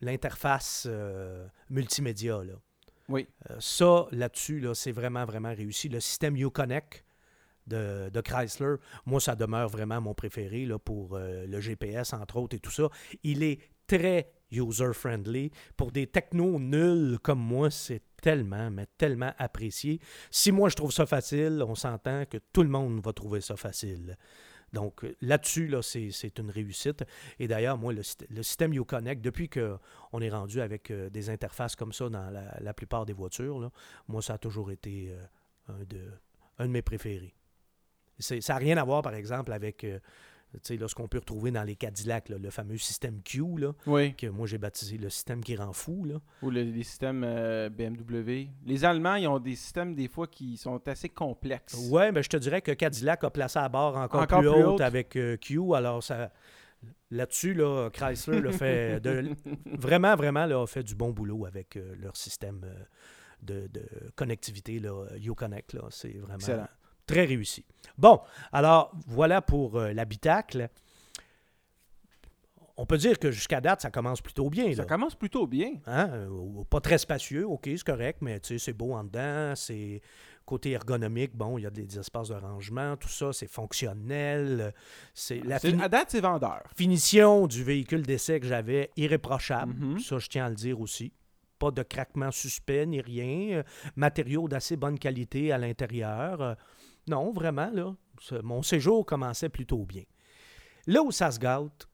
l'interface 0.00 0.86
euh, 0.88 1.46
multimédia. 1.70 2.42
Là. 2.44 2.54
Oui. 3.08 3.26
Ça, 3.58 4.06
là-dessus, 4.12 4.60
là, 4.60 4.74
c'est 4.74 4.92
vraiment, 4.92 5.24
vraiment 5.24 5.52
réussi. 5.54 5.88
Le 5.88 6.00
système 6.00 6.36
Uconnect 6.36 7.04
de, 7.66 8.20
Chrysler, 8.20 8.76
moi, 9.06 9.20
ça 9.20 9.34
demeure 9.36 9.68
vraiment 9.68 10.00
mon 10.00 10.14
préféré 10.14 10.66
là, 10.66 10.78
pour 10.78 11.14
euh, 11.14 11.46
le 11.46 11.60
GPS, 11.60 12.12
entre 12.12 12.36
autres, 12.36 12.56
et 12.56 12.60
tout 12.60 12.70
ça. 12.70 12.88
Il 13.22 13.42
est 13.42 13.60
très 13.86 14.32
user-friendly. 14.50 15.50
Pour 15.76 15.92
des 15.92 16.06
technos 16.06 16.58
nuls 16.58 17.18
comme 17.22 17.40
moi, 17.40 17.70
c'est 17.70 18.02
tellement, 18.20 18.70
mais 18.70 18.86
tellement 18.98 19.32
apprécié. 19.38 20.00
Si 20.30 20.52
moi, 20.52 20.68
je 20.68 20.76
trouve 20.76 20.92
ça 20.92 21.06
facile, 21.06 21.62
on 21.66 21.74
s'entend 21.74 22.24
que 22.26 22.38
tout 22.52 22.62
le 22.62 22.68
monde 22.68 23.00
va 23.04 23.12
trouver 23.12 23.40
ça 23.40 23.56
facile. 23.56 24.16
Donc 24.72 25.04
là-dessus, 25.20 25.66
là, 25.66 25.82
c'est 25.82 26.38
une 26.38 26.50
réussite. 26.50 27.04
Et 27.38 27.46
d'ailleurs, 27.46 27.76
moi, 27.76 27.92
le, 27.92 28.00
syst- 28.02 28.26
le 28.30 28.42
système 28.42 28.72
Uconnect, 28.72 29.20
depuis 29.20 29.48
qu'on 29.50 30.20
est 30.20 30.30
rendu 30.30 30.60
avec 30.62 30.90
euh, 30.90 31.10
des 31.10 31.28
interfaces 31.28 31.76
comme 31.76 31.92
ça 31.92 32.08
dans 32.08 32.30
la, 32.30 32.58
la 32.60 32.74
plupart 32.74 33.04
des 33.04 33.12
voitures, 33.12 33.58
là, 33.58 33.70
moi, 34.08 34.22
ça 34.22 34.34
a 34.34 34.38
toujours 34.38 34.70
été 34.70 35.10
euh, 35.10 35.24
un, 35.68 35.84
de, 35.84 36.00
un 36.58 36.66
de 36.66 36.70
mes 36.72 36.82
préférés. 36.82 37.34
Ça 38.22 38.36
n'a 38.54 38.58
rien 38.58 38.76
à 38.78 38.84
voir, 38.84 39.02
par 39.02 39.14
exemple, 39.14 39.52
avec 39.52 39.84
euh, 39.84 39.98
là, 40.70 40.88
ce 40.88 40.94
qu'on 40.94 41.08
peut 41.08 41.18
retrouver 41.18 41.50
dans 41.50 41.62
les 41.64 41.76
Cadillacs, 41.76 42.28
là, 42.28 42.38
le 42.38 42.50
fameux 42.50 42.76
système 42.78 43.22
Q, 43.22 43.42
là, 43.58 43.72
Oui. 43.86 44.14
que 44.14 44.26
moi 44.26 44.46
j'ai 44.46 44.58
baptisé 44.58 44.98
le 44.98 45.08
système 45.10 45.42
qui 45.42 45.56
rend 45.56 45.72
fou. 45.72 46.04
Là. 46.04 46.16
Ou 46.42 46.50
le- 46.50 46.62
les 46.62 46.82
systèmes 46.82 47.22
euh, 47.24 47.68
BMW. 47.70 48.48
Les 48.66 48.84
Allemands, 48.84 49.14
ils 49.16 49.26
ont 49.28 49.38
des 49.38 49.56
systèmes 49.56 49.94
des 49.94 50.08
fois 50.08 50.26
qui 50.26 50.56
sont 50.56 50.80
assez 50.88 51.08
complexes. 51.08 51.88
Ouais, 51.90 52.12
mais 52.12 52.22
je 52.22 52.28
te 52.28 52.36
dirais 52.36 52.60
que 52.62 52.72
Cadillac 52.72 53.24
a 53.24 53.30
placé 53.30 53.58
à 53.58 53.68
bord 53.68 53.96
encore, 53.96 54.22
Encore 54.22 54.40
plus, 54.40 54.50
plus 54.50 54.60
haute 54.62 54.66
haute. 54.74 54.80
avec 54.82 55.16
euh, 55.16 55.36
Q. 55.38 55.74
Alors, 55.74 56.02
ça, 56.02 56.30
là-dessus, 57.10 57.54
là, 57.54 57.88
Chrysler 57.90 58.40
le 58.40 58.50
fait 58.52 59.00
de- 59.00 59.30
vraiment, 59.78 60.16
vraiment 60.16 60.44
là, 60.46 60.60
a 60.62 60.66
fait 60.66 60.82
du 60.82 60.94
bon 60.94 61.10
boulot 61.12 61.46
avec 61.46 61.76
euh, 61.76 61.94
leur 62.00 62.16
système 62.16 62.60
de, 63.42 63.66
de 63.68 63.82
connectivité, 64.16 64.78
là, 64.78 65.06
Uconnect. 65.24 65.72
Là, 65.72 65.82
c'est 65.90 66.12
vraiment 66.18 66.34
Excellent. 66.34 66.68
Très 67.12 67.24
réussi. 67.24 67.64
Bon, 67.98 68.20
alors 68.52 68.92
voilà 69.06 69.42
pour 69.42 69.78
euh, 69.78 69.92
l'habitacle. 69.92 70.68
On 72.78 72.86
peut 72.86 72.96
dire 72.96 73.18
que 73.18 73.30
jusqu'à 73.30 73.60
date, 73.60 73.82
ça 73.82 73.90
commence 73.90 74.22
plutôt 74.22 74.48
bien. 74.48 74.74
Ça 74.74 74.84
commence 74.86 75.14
plutôt 75.14 75.46
bien. 75.46 75.72
Hein, 75.86 76.08
euh, 76.12 76.64
Pas 76.70 76.80
très 76.80 76.96
spacieux, 76.98 77.46
ok, 77.46 77.64
c'est 77.66 77.84
correct, 77.84 78.18
mais 78.22 78.40
tu 78.40 78.58
sais, 78.58 78.58
c'est 78.58 78.72
beau 78.72 78.94
en 78.94 79.04
dedans, 79.04 79.52
c'est 79.54 80.00
côté 80.46 80.70
ergonomique, 80.72 81.36
bon, 81.36 81.58
il 81.58 81.62
y 81.62 81.66
a 81.66 81.70
des, 81.70 81.84
des 81.86 81.98
espaces 81.98 82.28
de 82.28 82.34
rangement, 82.34 82.96
tout 82.96 83.08
ça, 83.08 83.32
c'est 83.32 83.46
fonctionnel. 83.46 84.72
C'est 85.14 85.40
la 85.44 85.56
À 85.56 85.88
date, 85.88 86.08
c'est 86.10 86.20
vendeur. 86.20 86.62
finition 86.74 87.46
du 87.46 87.62
véhicule 87.62 88.02
d'essai 88.02 88.40
que 88.40 88.46
j'avais 88.46 88.90
irréprochable, 88.96 89.74
Mhm. 89.74 89.98
ça 90.00 90.18
je 90.18 90.28
tiens 90.28 90.46
à 90.46 90.48
le 90.48 90.56
dire 90.56 90.80
aussi. 90.80 91.12
Pas 91.58 91.70
de 91.70 91.82
craquement 91.84 92.30
suspect 92.32 92.86
ni 92.86 93.00
rien, 93.00 93.58
euh, 93.58 93.62
matériaux 93.96 94.48
d'assez 94.48 94.76
bonne 94.76 94.98
qualité 94.98 95.52
à 95.52 95.58
l'intérieur. 95.58 96.40
euh, 96.40 96.54
non, 97.08 97.32
vraiment 97.32 97.70
là, 97.72 97.94
mon 98.42 98.62
séjour 98.62 99.04
commençait 99.06 99.48
plutôt 99.48 99.84
bien. 99.84 100.04
Là 100.86 101.02
où 101.02 101.10
ça 101.12 101.30
se 101.30 101.38
gâte, 101.38 101.88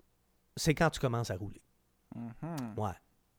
c'est 0.56 0.74
quand 0.74 0.90
tu 0.90 1.00
commences 1.00 1.30
à 1.30 1.36
rouler. 1.36 1.62
Mhm. 2.14 2.74
Ouais. 2.76 2.90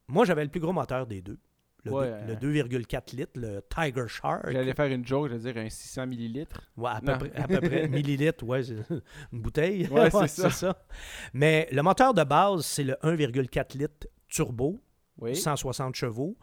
Moi, 0.07 0.25
j'avais 0.25 0.43
le 0.43 0.49
plus 0.49 0.59
gros 0.59 0.73
moteur 0.73 1.05
des 1.07 1.21
deux. 1.21 1.39
Le, 1.85 1.91
Ouais, 1.93 2.09
deux- 2.37 2.49
le 2.51 2.63
euh. 2.63 2.67
2,4 2.67 3.15
litres, 3.15 3.31
le 3.39 3.61
Tiger 3.69 4.07
Shark. 4.07 4.49
J'allais 4.51 4.73
faire 4.73 4.87
une 4.91 5.05
joke, 5.05 5.29
j'allais 5.29 5.53
dire 5.53 5.57
un 5.63 5.69
600 5.69 6.07
millilitres. 6.07 6.61
Ouais, 6.75 6.89
à, 6.91 6.99
peu 6.99 7.17
près, 7.17 7.35
à 7.39 7.47
peu 7.47 7.61
près 7.61 7.87
millilitres, 7.87 8.43
ouais, 8.45 8.61
une 9.31 9.41
bouteille. 9.41 9.87
Ouais, 9.87 10.09
c'est 10.27 10.49
ça. 10.49 10.75
Mais 11.33 11.69
le 11.71 11.81
moteur 11.81 12.13
de 12.13 12.23
base, 12.23 12.65
c'est 12.65 12.83
le 12.83 12.95
1,4 13.01 13.77
litres 13.77 14.07
turbo, 14.27 14.77
Oui. 15.19 15.35
160 15.37 15.95
chevaux. 15.95 16.37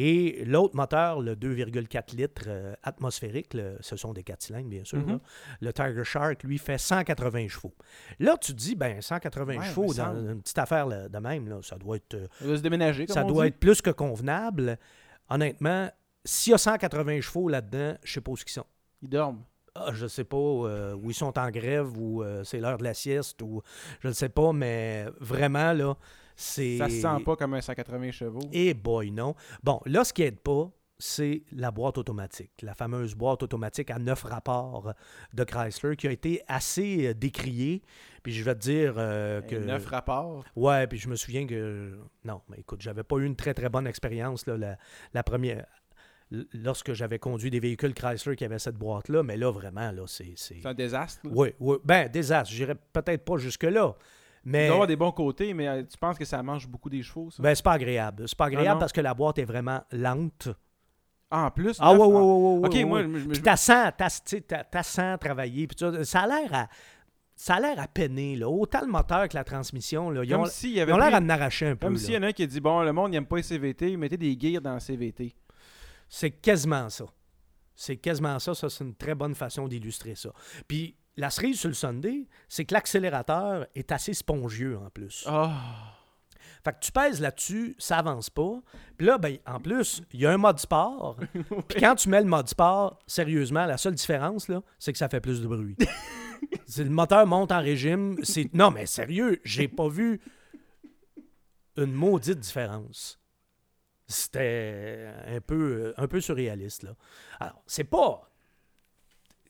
Et 0.00 0.44
l'autre 0.44 0.76
moteur, 0.76 1.20
le 1.20 1.34
2,4 1.34 2.14
litres 2.16 2.44
euh, 2.46 2.72
atmosphérique, 2.84 3.52
le- 3.54 3.76
ce 3.80 3.96
sont 3.96 4.12
des 4.12 4.22
4 4.22 4.40
cylindres, 4.42 4.68
bien 4.68 4.84
sûr. 4.84 4.98
Mhm. 4.98 5.18
Le 5.60 5.72
Tiger 5.72 6.04
Shark, 6.04 6.44
lui, 6.44 6.56
fait 6.58 6.78
180 6.78 7.48
chevaux. 7.48 7.74
Là, 8.20 8.36
tu 8.40 8.52
te 8.52 8.56
dis, 8.58 8.76
ben 8.76 9.02
180 9.02 9.58
Ouais, 9.58 9.64
chevaux 9.66 9.92
dans 9.92 10.14
une 10.14 10.40
petite 10.40 10.58
affaire 10.58 10.86
là, 10.86 11.08
de 11.08 11.18
même, 11.18 11.48
là, 11.48 11.58
ça 11.62 11.76
doit 11.76 11.96
être 11.96 12.14
euh, 12.14 12.28
Il 12.42 12.46
va 12.46 12.56
se 12.56 12.62
déménager, 12.62 13.06
comme 13.06 13.14
ça 13.14 13.24
on 13.24 13.28
doit 13.28 13.44
dit. 13.44 13.48
être 13.48 13.58
plus 13.58 13.82
que 13.82 13.90
convenable. 13.90 14.78
Honnêtement, 15.28 15.90
s'il 16.24 16.52
y 16.52 16.54
a 16.54 16.58
180 16.58 17.20
chevaux 17.20 17.48
là-dedans, 17.48 17.96
je 18.04 18.12
sais 18.12 18.20
pas 18.20 18.30
où 18.30 18.36
ils 18.36 18.50
sont. 18.50 18.64
Ils 19.02 19.08
dorment. 19.08 19.42
Ah, 19.74 19.90
je 19.92 20.06
sais 20.06 20.24
pas 20.24 20.36
euh, 20.36 20.94
où 20.94 21.10
ils 21.10 21.14
sont 21.14 21.38
en 21.38 21.50
grève 21.50 21.96
ou 21.98 22.22
euh, 22.22 22.42
c'est 22.44 22.58
l'heure 22.58 22.78
de 22.78 22.84
la 22.84 22.94
sieste 22.94 23.42
ou 23.42 23.62
je 24.00 24.08
ne 24.08 24.12
sais 24.12 24.28
pas, 24.28 24.52
mais 24.52 25.06
vraiment 25.20 25.72
là, 25.72 25.96
c'est. 26.40 26.78
Ça 26.78 26.88
se 26.88 27.00
sent 27.00 27.24
pas 27.24 27.36
comme 27.36 27.54
un 27.54 27.60
180 27.60 28.12
chevaux. 28.12 28.40
Et 28.52 28.72
boy, 28.72 29.10
non. 29.10 29.34
Bon, 29.62 29.80
là, 29.86 30.04
ce 30.04 30.12
qui 30.12 30.22
aide 30.22 30.38
pas, 30.40 30.70
c'est 31.00 31.42
la 31.52 31.70
boîte 31.70 31.96
automatique, 31.98 32.50
la 32.62 32.74
fameuse 32.74 33.14
boîte 33.14 33.42
automatique 33.42 33.90
à 33.90 33.98
neuf 33.98 34.22
rapports 34.22 34.92
de 35.34 35.44
Chrysler 35.44 35.94
qui 35.96 36.08
a 36.08 36.10
été 36.10 36.42
assez 36.48 37.08
euh, 37.08 37.14
décriée. 37.14 37.82
Puis 38.22 38.32
je 38.32 38.42
vais 38.42 38.54
te 38.54 38.60
dire 38.60 38.94
euh, 38.96 39.40
que. 39.42 39.54
Neuf 39.56 39.86
rapports? 39.86 40.44
Ouais, 40.56 40.86
puis 40.86 40.98
je 40.98 41.08
me 41.08 41.16
souviens 41.16 41.46
que. 41.46 41.98
Non, 42.24 42.40
mais 42.48 42.58
écoute, 42.58 42.80
j'avais 42.82 43.02
pas 43.04 43.16
eu 43.18 43.24
une 43.26 43.36
très 43.36 43.54
très 43.54 43.68
bonne 43.68 43.86
expérience 43.86 44.46
là, 44.46 44.56
la, 44.56 44.76
la 45.14 45.22
première. 45.22 45.66
Lorsque 46.52 46.92
j'avais 46.92 47.18
conduit 47.18 47.50
des 47.50 47.58
véhicules 47.60 47.94
Chrysler 47.94 48.36
qui 48.36 48.44
avaient 48.44 48.58
cette 48.58 48.76
boîte-là, 48.76 49.22
mais 49.22 49.36
là, 49.38 49.50
vraiment, 49.50 49.90
là, 49.92 50.02
c'est. 50.06 50.34
c'est- 50.36 50.56
C'est 50.60 50.68
un 50.68 50.74
désastre. 50.74 51.20
là. 51.24 51.30
Oui, 51.34 51.48
oui. 51.58 51.76
Ben, 51.84 52.08
désastre. 52.08 52.52
J'irais 52.52 52.74
peut-être 52.92 53.24
pas 53.24 53.38
jusque-là. 53.38 53.96
Il 54.64 54.66
doit 54.66 54.74
avoir 54.74 54.86
des 54.86 54.96
bons 54.96 55.12
côtés, 55.12 55.52
mais 55.54 55.68
euh, 55.68 55.82
tu 55.82 55.96
penses 55.98 56.18
que 56.18 56.24
ça 56.24 56.42
mange 56.42 56.66
beaucoup 56.68 56.88
des 56.90 57.02
chevaux, 57.02 57.30
ça? 57.30 57.42
Ben, 57.42 57.54
c'est 57.54 57.64
pas 57.64 57.72
agréable. 57.72 58.24
C'est 58.28 58.36
pas 58.38 58.46
agréable 58.46 58.74
non? 58.74 58.78
parce 58.78 58.92
que 58.92 59.00
la 59.00 59.14
boîte 59.14 59.38
est 59.38 59.44
vraiment 59.44 59.82
lente. 59.92 60.48
Ah, 61.30 61.46
en 61.46 61.50
plus? 61.50 61.76
Ah, 61.80 61.92
ouais, 61.92 61.98
ouais, 61.98 62.06
ouais, 62.06 62.58
ouais. 62.60 62.66
Ok, 62.68 62.72
ouais, 62.74 62.84
moi, 62.84 63.00
ouais. 63.02 63.08
je- 63.12 63.18
je- 63.18 63.28
Puis 63.28 63.42
t'as 63.42 63.56
sens, 63.56 63.92
t'as- 63.98 64.08
tu 64.10 64.20
sais, 64.24 64.40
t'as- 64.40 64.64
t'as 64.64 64.82
sens 64.82 65.18
travailler. 65.20 65.66
Puis 65.66 65.76
ça, 65.78 66.04
ça 66.04 66.20
a 66.22 66.26
l'air 66.26 66.54
à. 66.54 66.68
Ça 67.40 67.54
a 67.56 67.60
l'air 67.60 67.78
à 67.78 67.86
peiner, 67.86 68.34
là. 68.34 68.48
Autant 68.48 68.80
le 68.80 68.88
moteur 68.88 69.28
que 69.28 69.34
la 69.36 69.44
transmission, 69.44 70.10
là. 70.10 70.24
Ils 70.24 70.34
ont, 70.34 70.42
comme 70.42 70.50
ils 70.64 70.82
ont 70.82 70.86
l'air 70.96 71.06
pris- 71.06 71.14
à 71.14 71.18
en 71.18 71.28
arracher 71.28 71.66
un 71.68 71.76
peu. 71.76 71.86
Comme 71.86 71.96
s'il 71.96 72.14
y 72.14 72.16
en 72.16 72.22
a 72.22 72.28
un 72.28 72.32
qui 72.32 72.42
a 72.42 72.46
dit 72.46 72.60
bon, 72.60 72.82
le 72.82 72.92
monde 72.92 73.10
n'aime 73.12 73.26
pas 73.26 73.36
les 73.36 73.42
CVT, 73.42 73.96
mettez 73.96 74.16
des 74.16 74.36
gears 74.40 74.60
dans 74.62 74.74
le 74.74 74.80
CVT. 74.80 75.34
C'est 76.08 76.30
quasiment 76.30 76.88
ça. 76.88 77.04
C'est 77.76 77.96
quasiment 77.96 78.38
ça. 78.40 78.54
Ça, 78.54 78.68
c'est 78.70 78.82
une 78.82 78.94
très 78.94 79.14
bonne 79.14 79.34
façon 79.36 79.68
d'illustrer 79.68 80.14
ça. 80.16 80.30
Puis 80.66 80.96
la 81.18 81.30
cerise 81.30 81.58
sur 81.58 81.68
le 81.68 81.74
Sunday, 81.74 82.26
c'est 82.48 82.64
que 82.64 82.72
l'accélérateur 82.72 83.66
est 83.74 83.90
assez 83.90 84.14
spongieux 84.14 84.78
en 84.78 84.88
plus. 84.88 85.24
Ah, 85.26 85.96
Fait 86.64 86.72
que 86.72 86.78
tu 86.80 86.92
pèses 86.92 87.20
là-dessus, 87.20 87.74
ça 87.78 87.98
avance 87.98 88.30
pas. 88.30 88.62
Puis 88.96 89.06
là, 89.06 89.18
ben, 89.18 89.36
en 89.44 89.58
plus, 89.58 90.00
il 90.12 90.20
y 90.20 90.26
a 90.26 90.30
un 90.30 90.36
mode 90.36 90.60
sport. 90.60 91.16
Puis 91.68 91.80
quand 91.80 91.96
tu 91.96 92.08
mets 92.08 92.20
le 92.20 92.28
mode 92.28 92.48
sport, 92.48 93.00
sérieusement, 93.06 93.66
la 93.66 93.76
seule 93.78 93.94
différence, 93.94 94.46
là, 94.48 94.62
c'est 94.78 94.92
que 94.92 94.98
ça 94.98 95.08
fait 95.08 95.20
plus 95.20 95.42
de 95.42 95.48
bruit. 95.48 95.76
Le 96.76 96.84
moteur 96.84 97.26
monte 97.26 97.50
en 97.50 97.60
régime. 97.60 98.16
C'est... 98.22 98.48
Non, 98.54 98.70
mais 98.70 98.86
sérieux, 98.86 99.40
j'ai 99.44 99.66
pas 99.66 99.88
vu 99.88 100.20
une 101.76 101.92
maudite 101.92 102.38
différence. 102.38 103.18
C'était 104.06 105.10
un 105.26 105.40
peu, 105.40 105.94
un 105.96 106.06
peu 106.06 106.20
surréaliste, 106.20 106.84
là. 106.84 106.94
Alors, 107.40 107.60
c'est 107.66 107.84
pas... 107.84 108.27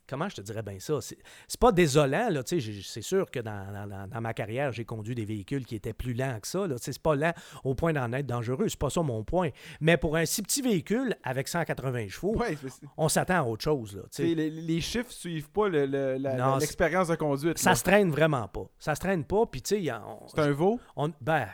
Comment 0.09 0.29
je 0.29 0.37
te 0.37 0.41
dirais 0.41 0.63
bien 0.63 0.79
ça? 0.81 1.01
C'est, 1.01 1.19
pas 1.61 1.71
désolant, 1.73 2.29
là, 2.31 2.41
c'est 2.47 3.03
sûr 3.03 3.31
que 3.31 3.41
dans, 3.41 3.73
dans- 3.73 3.87
dans- 3.87 4.07
dans 4.09 4.21
ma 4.21 4.33
carrière, 4.33 4.73
j'ai 4.73 4.85
conduit 4.85 5.15
des 5.15 5.25
véhicules 5.25 5.67
qui 5.67 5.75
étaient 5.75 5.93
plus 5.93 6.15
lents 6.15 6.39
que 6.41 6.49
ça, 6.49 6.67
là, 6.67 6.77
c'est 6.79 6.99
pas 6.99 7.15
lent 7.15 7.33
au 7.65 7.75
point 7.75 7.93
d'en 7.93 8.13
être 8.13 8.27
dangereux, 8.27 8.69
c'est 8.69 8.79
pas 8.79 8.91
ça 8.91 9.03
mon 9.03 9.23
point. 9.25 9.51
Mais 9.81 9.97
pour 9.97 10.17
un 10.17 10.25
si 10.25 10.43
petit 10.43 10.63
véhicule 10.63 11.15
avec 11.23 11.47
180 11.49 12.09
chevaux, 12.09 12.35
ouais, 12.37 12.57
on 12.97 13.09
s'attend 13.09 13.41
à 13.41 13.43
autre 13.43 13.63
chose, 13.65 13.97
là, 13.97 14.03
les, 14.35 14.51
les 14.51 14.81
chiffres 14.81 15.13
suivent 15.13 15.51
pas 15.51 15.69
le- 15.69 15.87
le- 15.87 16.17
l'expérience 16.61 17.09
de 17.09 17.17
conduite. 17.17 17.59
Ça 17.59 17.71
là. 17.71 17.77
se 17.77 17.85
traîne 17.85 18.11
vraiment 18.11 18.49
pas. 18.49 18.65
Ça 18.79 18.95
se 18.95 19.01
traîne 19.01 19.25
pas, 19.25 19.45
puis 19.47 19.61
tu 19.63 19.77
sais, 19.77 19.93
C'est 20.29 20.41
un 20.41 20.53
veau? 20.53 20.81
on- 20.97 21.13
ben, 21.21 21.47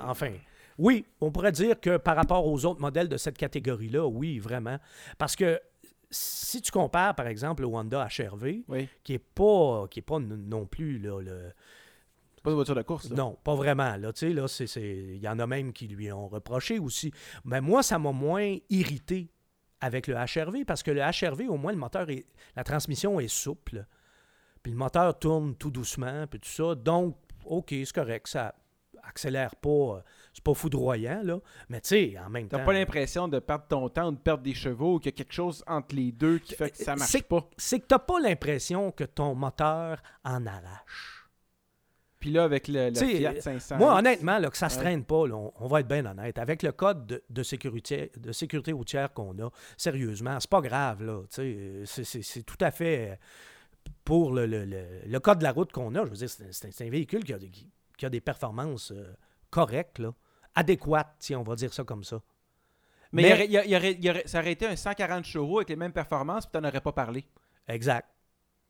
enfin, 0.00 0.32
oui, 0.78 1.04
on 1.20 1.30
pourrait 1.30 1.52
dire 1.52 1.78
que 1.78 1.98
par 1.98 2.16
rapport 2.16 2.46
aux 2.46 2.64
autres 2.64 2.80
modèles 2.80 3.08
de 3.08 3.16
cette 3.16 3.36
catégorie-là, 3.38 4.06
oui, 4.06 4.38
vraiment. 4.38 4.78
Parce 5.18 5.36
que 5.36 5.60
si 6.10 6.60
tu 6.62 6.70
compares, 6.72 7.14
par 7.14 7.26
exemple, 7.26 7.62
le 7.62 7.68
Honda 7.68 8.06
HRV, 8.06 8.62
Oui. 8.68 8.88
qui 9.04 9.14
est 9.14 9.18
pas, 9.18 9.86
qui 9.90 10.00
est 10.00 10.02
pas 10.02 10.18
non 10.18 10.66
plus 10.66 10.98
là, 10.98 11.20
le, 11.20 11.52
pas 12.42 12.50
une 12.50 12.56
voiture 12.56 12.74
de 12.74 12.82
course. 12.82 13.10
là. 13.10 13.16
non, 13.16 13.36
pas 13.44 13.54
vraiment. 13.54 13.96
Là, 13.96 14.12
tu 14.12 14.20
sais, 14.28 14.32
là, 14.32 14.48
c'est- 14.48 14.64
il 15.14 15.18
y 15.20 15.28
en 15.28 15.38
a 15.38 15.46
même 15.46 15.72
qui 15.72 15.86
lui 15.88 16.10
ont 16.10 16.26
reproché 16.28 16.78
aussi. 16.78 17.12
Mais 17.44 17.60
moi, 17.60 17.82
ça 17.82 17.98
m'a 17.98 18.12
moins 18.12 18.56
irrité 18.70 19.28
avec 19.80 20.06
le 20.06 20.14
HRV 20.14 20.64
parce 20.66 20.82
que 20.82 20.90
le 20.90 21.00
HRV, 21.00 21.48
au 21.48 21.56
moins, 21.56 21.72
le 21.72 21.78
moteur 21.78 22.08
est, 22.10 22.26
la 22.56 22.64
transmission 22.64 23.20
est 23.20 23.28
souple. 23.28 23.86
Puis 24.62 24.72
le 24.72 24.78
moteur 24.78 25.18
tourne 25.18 25.54
tout 25.54 25.70
doucement, 25.70 26.26
puis 26.26 26.40
tout 26.40 26.48
ça. 26.48 26.74
Donc, 26.74 27.16
OK, 27.44 27.68
c'est 27.70 27.92
correct, 27.92 28.26
ça 28.28 28.54
accélère 29.10 29.54
pas, 29.56 29.68
euh, 29.68 30.00
c'est 30.32 30.42
pas 30.42 30.54
foudroyant, 30.54 31.20
là. 31.22 31.38
Mais 31.68 31.80
tu 31.80 31.88
sais, 31.88 32.18
en 32.18 32.30
même 32.30 32.48
temps. 32.48 32.56
T'as 32.58 32.64
pas 32.64 32.72
l'impression 32.72 33.28
de 33.28 33.38
perdre 33.38 33.66
ton 33.68 33.88
temps 33.88 34.08
ou 34.08 34.12
de 34.12 34.16
perdre 34.18 34.42
des 34.42 34.54
chevaux 34.54 34.94
ou 34.94 34.98
qu'il 34.98 35.12
y 35.12 35.14
a 35.14 35.16
quelque 35.16 35.32
chose 35.34 35.62
entre 35.66 35.94
les 35.94 36.12
deux 36.12 36.38
qui 36.38 36.54
fait 36.54 36.70
que 36.70 36.76
ça 36.78 36.96
marche 36.96 37.22
pas? 37.22 37.48
c'est 37.58 37.80
que 37.80 37.86
t'as 37.86 37.98
pas 37.98 38.18
l'impression 38.20 38.90
que 38.92 39.04
ton 39.04 39.34
moteur 39.34 40.02
en 40.24 40.46
arrache. 40.46 41.26
Puis 42.20 42.30
là, 42.30 42.44
avec 42.44 42.68
le, 42.68 42.92
Fiat 42.94 43.40
500. 43.40 43.78
Moi, 43.78 43.94
honnêtement, 43.98 44.38
là, 44.38 44.50
que 44.50 44.56
ça 44.58 44.68
se 44.68 44.76
Ouais. 44.76 44.82
traîne 44.82 45.04
pas, 45.06 45.26
là, 45.26 45.36
on, 45.36 45.52
on 45.58 45.66
va 45.68 45.80
être 45.80 45.88
bien 45.88 46.04
honnête. 46.04 46.38
Avec 46.38 46.62
le 46.62 46.70
code 46.70 47.06
de, 47.06 47.22
de 47.30 47.42
sécurité, 47.42 48.12
de 48.14 48.30
sécurité 48.32 48.72
routière 48.72 49.12
qu'on 49.14 49.38
a, 49.42 49.48
sérieusement, 49.78 50.38
c'est 50.38 50.50
pas 50.50 50.60
grave. 50.60 51.02
Là, 51.02 51.22
tu 51.32 51.82
sais, 51.86 52.04
c'est- 52.04 52.42
tout 52.42 52.58
à 52.60 52.70
fait 52.70 53.12
euh, 53.12 53.16
pour 54.04 54.32
le, 54.34 54.44
le- 54.44 54.66
le- 54.66 55.20
code 55.20 55.38
de 55.38 55.44
la 55.44 55.52
route 55.52 55.72
qu'on 55.72 55.94
a. 55.94 56.04
Je 56.04 56.10
veux 56.10 56.16
dire, 56.16 56.28
c'est 56.28 56.82
un 56.82 56.90
véhicule 56.90 57.24
qui 57.24 57.32
a, 57.32 57.38
des- 57.38 57.48
qui- 57.48 57.70
qui 58.00 58.06
a 58.06 58.10
des 58.10 58.20
performances 58.22 58.92
euh, 58.92 59.14
correctes, 59.50 59.98
là, 59.98 60.12
adéquates, 60.54 61.14
si 61.18 61.34
on 61.36 61.42
va 61.42 61.54
dire 61.54 61.72
ça 61.72 61.84
comme 61.84 62.02
ça. 62.02 62.20
Mais, 63.12 63.22
Mais- 63.22 63.28
il 63.28 63.30
y 63.30 63.32
aurait- 63.34 63.46
il 63.46 63.52
y 63.52 63.56
aurait- 63.58 63.66
il 63.66 63.70
y 63.72 63.76
aurait- 63.76 63.92
il 63.92 64.04
y 64.04 64.10
aurait- 64.10 64.26
ça 64.26 64.38
aurait 64.40 64.52
été 64.52 64.66
un 64.66 64.76
140 64.76 65.24
chevaux 65.24 65.58
avec 65.58 65.68
les 65.68 65.76
mêmes 65.76 65.92
performances, 65.92 66.46
puis 66.46 66.58
t'en 66.60 66.66
aurais 66.66 66.80
pas 66.80 66.92
parlé. 66.92 67.24
Exact. 67.68 68.08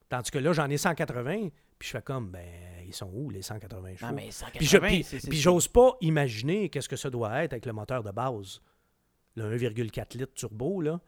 Tandis 0.08 0.30
que 0.30 0.38
là, 0.38 0.52
j'en 0.52 0.68
ai 0.68 0.76
180, 0.76 1.48
puis 1.78 1.86
je 1.88 1.92
fais 1.96 2.02
comme, 2.02 2.30
ben, 2.32 2.44
ils 2.84 2.92
sont 2.94 3.10
où 3.14 3.30
les 3.30 3.42
180 3.42 3.94
chevaux? 3.96 4.06
Non, 4.10 4.16
mais 4.16 4.30
180, 4.32 4.88
Puis 4.88 5.04
je- 5.20 5.28
puis- 5.28 5.38
j'ose 5.38 5.68
pas 5.68 5.92
imaginer 6.00 6.68
qu'est-ce 6.68 6.88
que 6.88 6.96
ça 6.96 7.08
doit 7.10 7.44
être 7.44 7.52
avec 7.52 7.66
le 7.66 7.72
moteur 7.72 8.02
de 8.02 8.10
base. 8.10 8.60
Le 9.36 9.44
1,4 9.44 10.14
litres 10.14 10.34
turbo, 10.34 10.80
là. 10.80 11.00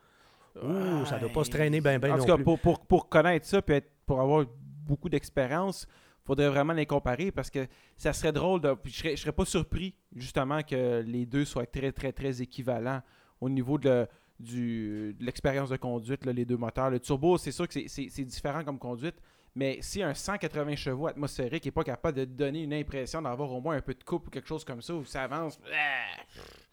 Ouh, 0.63 1.05
ça 1.07 1.19
doit 1.19 1.31
pas 1.31 1.45
se 1.45 1.51
traîner 1.51 1.81
ben 1.81 1.99
ben 1.99 2.13
En 2.13 2.17
non 2.19 2.23
tout 2.23 2.27
cas, 2.29 2.35
plus. 2.37 2.45
pour, 2.45 2.59
pour, 2.61 2.87
pour 2.87 3.09
connaître 3.09 3.47
ça, 3.47 3.63
puis 3.63 3.77
être- 3.77 3.91
pour 4.07 4.21
avoir 4.21 4.45
beaucoup 4.87 5.09
d'expérience, 5.09 5.87
faudrait 6.25 6.49
vraiment 6.49 6.73
les 6.73 6.87
comparer 6.87 7.31
parce 7.33 7.51
que 7.51 7.67
ça 7.97 8.13
serait 8.13 8.33
drôle 8.33 8.61
de. 8.61 8.75
Je 8.85 8.91
serais, 8.91 9.17
je 9.17 9.23
serais 9.23 9.33
pas 9.33 9.45
surpris, 9.45 9.95
justement, 10.15 10.63
que 10.63 11.03
les 11.07 11.27
deux 11.27 11.45
soient 11.45 11.67
très, 11.67 11.93
très, 11.93 12.13
très 12.13 12.41
équivalents 12.43 13.03
au 13.41 13.49
niveau 13.49 13.79
de, 13.79 13.89
le- 13.89 14.07
du- 14.39 15.15
de 15.19 15.25
l'expérience 15.25 15.71
de 15.71 15.77
conduite, 15.77 16.25
là, 16.25 16.33
les 16.33 16.45
deux 16.45 16.57
moteurs. 16.57 16.91
Le 16.91 17.01
turbo, 17.01 17.39
c'est 17.39 17.53
sûr 17.53 17.67
que 17.69 17.75
c'est- 17.89 18.25
différent 18.25 18.65
comme 18.65 18.79
conduite, 18.79 19.17
mais 19.55 19.79
si 19.83 20.03
un 20.03 20.15
180 20.15 20.77
chevaux 20.77 21.07
atmosphérique 21.09 21.65
n'est 21.65 21.71
pas 21.73 21.85
capable 21.85 22.19
de 22.19 22.25
donner 22.25 22.63
une 22.63 22.73
impression 22.75 23.21
d'avoir 23.23 23.53
au 23.53 23.61
moins 23.61 23.77
un 23.77 23.81
peu 23.83 23.95
de 23.95 24.03
coupe 24.03 24.27
ou 24.29 24.31
quelque 24.31 24.49
chose 24.49 24.65
comme 24.65 24.81
ça, 24.83 24.95
où 24.95 25.05
ça 25.05 25.25
avance. 25.25 25.59
ah, 25.73 26.23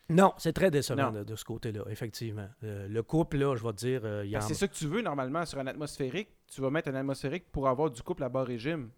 Non, 0.10 0.34
c'est 0.38 0.53
très 0.53 0.72
décevant 0.72 1.12
de, 1.12 1.24
de 1.24 1.36
ce 1.36 1.44
côté-là, 1.46 1.82
effectivement. 1.89 2.48
Euh, 2.63 2.88
le 2.88 3.03
couple, 3.03 3.38
là, 3.38 3.56
je 3.56 3.63
vais 3.63 3.72
te 3.74 3.77
dire, 3.77 4.01
euh, 4.03 4.25
en 4.36 4.41
C'est 4.41 4.53
ça 4.56 4.68
que 4.68 4.74
tu 4.74 4.88
veux 4.88 5.01
normalement 5.01 5.46
sur 5.46 5.60
un 5.60 5.68
atmosphérique. 5.68 6.29
Tu 6.48 6.62
vas 6.62 6.70
mettre 6.72 6.89
un 6.89 6.96
atmosphérique 6.96 7.51
pour 7.51 7.68
avoir 7.68 7.91
du 7.91 8.01
couple 8.01 8.24
à 8.24 8.29
bas 8.29 8.44
régime. 8.44 8.89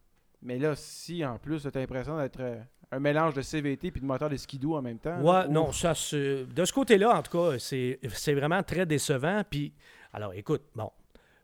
Mais 0.41 0.57
là, 0.57 0.75
si 0.75 1.23
en 1.25 1.37
plus 1.37 1.61
tu 1.61 1.67
as 1.67 1.79
l'impression 1.79 2.17
d'être 2.17 2.39
euh, 2.39 2.57
un 2.91 2.99
mélange 2.99 3.33
de 3.33 3.41
CVT 3.41 3.91
puis 3.91 4.01
de 4.01 4.05
moteur 4.05 4.29
de 4.29 4.37
skidoo 4.37 4.75
en 4.75 4.81
même 4.81 4.97
temps. 4.99 5.17
Ouais, 5.21 5.31
là, 5.43 5.47
non, 5.47 5.71
ça, 5.71 5.91
de 5.91 6.65
ce 6.65 6.73
côté-là, 6.73 7.15
en 7.17 7.21
tout 7.21 7.37
cas, 7.37 7.57
c'est 7.59 8.33
vraiment 8.33 8.63
très 8.63 8.85
décevant. 8.85 9.43
Puis, 9.49 9.73
alors, 10.13 10.33
écoute, 10.33 10.63
bon, 10.75 10.91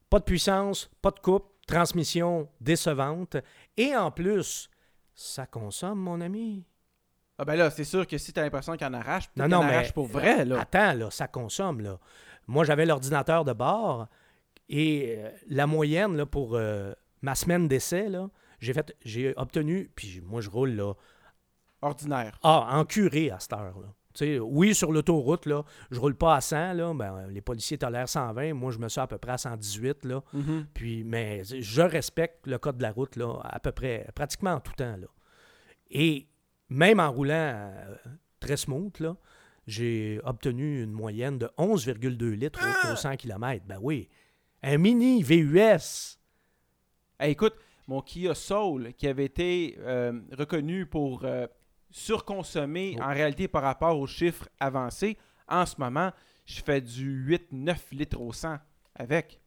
pas 0.09 0.19
de 0.19 0.23
puissance, 0.25 0.89
pas 1.01 1.11
de 1.11 1.19
coupe, 1.19 1.45
transmission 1.67 2.49
décevante. 2.59 3.37
Et 3.77 3.95
en 3.95 4.11
plus, 4.11 4.69
ça 5.15 5.45
consomme, 5.45 5.99
mon 5.99 6.19
ami. 6.21 6.65
Ah 7.39 7.45
ben 7.45 7.55
là, 7.55 7.69
c'est 7.69 7.83
sûr 7.83 8.07
que 8.07 8.17
si 8.17 8.33
tu 8.33 8.39
as 8.39 8.43
l'impression 8.43 8.75
qu'il 8.75 8.87
en 8.87 8.93
arrache, 8.95 9.25
Non, 9.35 9.47
non, 9.47 9.57
en 9.57 9.63
mais- 9.63 9.73
arrache 9.75 9.93
pour 9.93 10.07
vrai. 10.07 10.43
Là. 10.43 10.59
Attends, 10.61 10.93
là, 10.93 11.11
ça 11.11 11.27
consomme, 11.27 11.81
là. 11.81 11.99
Moi, 12.47 12.63
j'avais 12.65 12.85
l'ordinateur 12.85 13.45
de 13.45 13.53
bord 13.53 14.07
et 14.69 15.15
euh, 15.17 15.29
la 15.49 15.67
moyenne, 15.67 16.15
là, 16.17 16.25
pour 16.25 16.55
euh, 16.55 16.93
ma 17.21 17.35
semaine 17.35 17.67
d'essai, 17.67 18.09
là, 18.09 18.27
j'ai 18.59 18.73
fait, 18.73 18.95
j'ai 19.03 19.33
obtenu, 19.37 19.91
puis 19.95 20.21
moi, 20.25 20.41
je 20.41 20.49
roule, 20.49 20.71
là, 20.71 20.93
Ordinaire. 21.81 22.39
ah, 22.43 22.67
en 22.79 22.85
curé 22.85 23.29
à 23.31 23.39
cette 23.39 23.53
heure, 23.53 23.79
là. 23.79 23.87
Tu 24.13 24.25
sais, 24.25 24.39
oui, 24.39 24.73
sur 24.73 24.91
l'autoroute, 24.91 25.45
là, 25.45 25.63
je 25.91 25.99
roule 25.99 26.15
pas 26.15 26.35
à 26.37 26.41
100, 26.41 26.73
là, 26.73 26.91
ben, 26.95 27.27
les 27.27 27.41
policiers 27.41 27.77
tolèrent 27.77 28.09
120, 28.09 28.53
moi, 28.55 28.71
je 28.71 28.79
me 28.79 28.89
suis 28.89 28.99
à 28.99 29.05
peu 29.05 29.19
près 29.19 29.33
à 29.33 29.37
118, 29.37 30.05
là. 30.05 30.23
Mhm. 30.33 30.65
Puis, 30.73 31.03
mais 31.03 31.43
je 31.43 31.81
respecte 31.83 32.47
le 32.47 32.57
code 32.57 32.77
de 32.77 32.81
la 32.81 32.91
route 32.91 33.15
là, 33.15 33.39
à 33.43 33.59
peu 33.59 33.71
près, 33.71 34.07
pratiquement 34.15 34.53
en 34.53 34.59
tout 34.59 34.73
temps. 34.73 34.97
Là. 34.97 35.05
Et 35.91 36.27
même 36.69 36.99
en 36.99 37.11
roulant 37.11 37.33
euh, 37.35 37.95
très 38.39 38.57
smooth, 38.57 38.99
là, 39.01 39.15
j'ai 39.67 40.19
obtenu 40.23 40.81
une 40.81 40.91
moyenne 40.93 41.37
de 41.37 41.51
11,2 41.59 42.31
litres 42.31 42.59
au- 42.87 42.93
au, 42.93 42.95
100 42.95 43.17
km. 43.17 43.65
Ben 43.67 43.77
oui. 43.81 44.09
Un 44.63 44.79
mini 44.79 45.21
VUS. 45.21 46.17
Hey, 47.19 47.31
écoute, 47.33 47.53
mon 47.87 48.01
Kia 48.01 48.35
Soul, 48.35 48.93
qui 48.97 49.07
avait 49.07 49.25
été 49.25 49.77
euh, 49.79 50.19
reconnu 50.37 50.85
pour 50.85 51.21
euh, 51.23 51.47
surconsommer 51.89 52.95
Oh. 52.99 53.03
en 53.03 53.07
réalité 53.13 53.47
par 53.47 53.63
rapport 53.63 53.97
aux 53.99 54.07
chiffres 54.07 54.47
avancés, 54.59 55.17
en 55.47 55.65
ce 55.65 55.75
moment, 55.79 56.11
je 56.45 56.61
fais 56.61 56.81
du 56.81 57.25
8-9 57.53 57.75
litres 57.91 58.19
au 58.21 58.33
100 58.33 58.57
avec. 58.95 59.39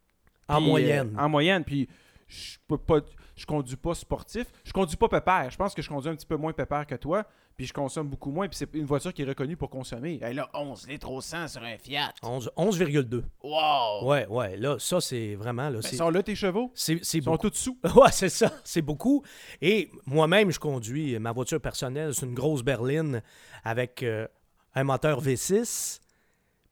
En 0.48 0.60
moyenne. 0.60 1.14
euh, 1.16 1.22
en 1.22 1.28
moyenne. 1.28 1.64
Puis 1.64 1.88
je 2.30 2.58
peux 2.68 2.78
pas. 2.78 3.00
Je 3.36 3.44
conduis 3.44 3.76
pas 3.76 3.94
sportif. 3.94 4.46
Je 4.64 4.72
conduis 4.72 4.96
pas 4.96 5.08
pépère. 5.08 5.50
Je 5.50 5.56
pense 5.56 5.74
que 5.74 5.82
je 5.82 5.88
conduis 5.88 6.10
un 6.10 6.14
petit 6.14 6.26
peu 6.26 6.36
moins 6.36 6.52
pépère 6.52 6.86
que 6.86 6.94
toi. 6.94 7.24
Puis 7.56 7.66
je 7.66 7.72
consomme 7.72 8.08
beaucoup 8.08 8.30
moins. 8.30 8.46
Puis 8.48 8.56
c'est 8.58 8.72
une 8.74 8.84
voiture 8.84 9.12
qui 9.12 9.22
est 9.22 9.24
reconnue 9.26 9.56
pour 9.56 9.68
consommer. 9.70 10.18
Elle 10.22 10.38
a 10.38 10.48
11 10.54 10.86
litres 10.86 11.10
au 11.10 11.20
100 11.20 11.48
sur 11.48 11.62
un 11.62 11.76
Fiat. 11.76 12.12
11 12.22 12.50
11,2. 12.56 13.22
Wow! 13.42 14.08
Ouais, 14.08 14.26
ouais. 14.28 14.56
Là, 14.58 14.78
ça, 14.78 15.00
c'est 15.00 15.34
vraiment. 15.34 15.70
Là, 15.70 15.80
Ben, 15.80 15.82
c'est, 15.82 15.96
sont 15.96 16.10
là 16.10 16.22
tes 16.22 16.34
chevaux? 16.36 16.70
c'est, 16.74 17.00
c'est 17.02 17.18
Ils 17.18 17.24
sont 17.24 17.32
beaucoup. 17.32 17.50
tous 17.50 17.56
sous. 17.56 17.78
Ouais, 18.00 18.12
c'est 18.12 18.28
ça. 18.28 18.52
C'est 18.64 18.82
beaucoup. 18.82 19.24
Et 19.60 19.90
moi-même, 20.06 20.50
je 20.52 20.60
conduis 20.60 21.18
ma 21.18 21.32
voiture 21.32 21.60
personnelle. 21.60 22.14
C'est 22.14 22.26
une 22.26 22.34
grosse 22.34 22.62
berline 22.62 23.22
avec 23.64 24.02
euh, 24.04 24.28
un 24.74 24.84
moteur 24.84 25.20
V6. 25.22 26.00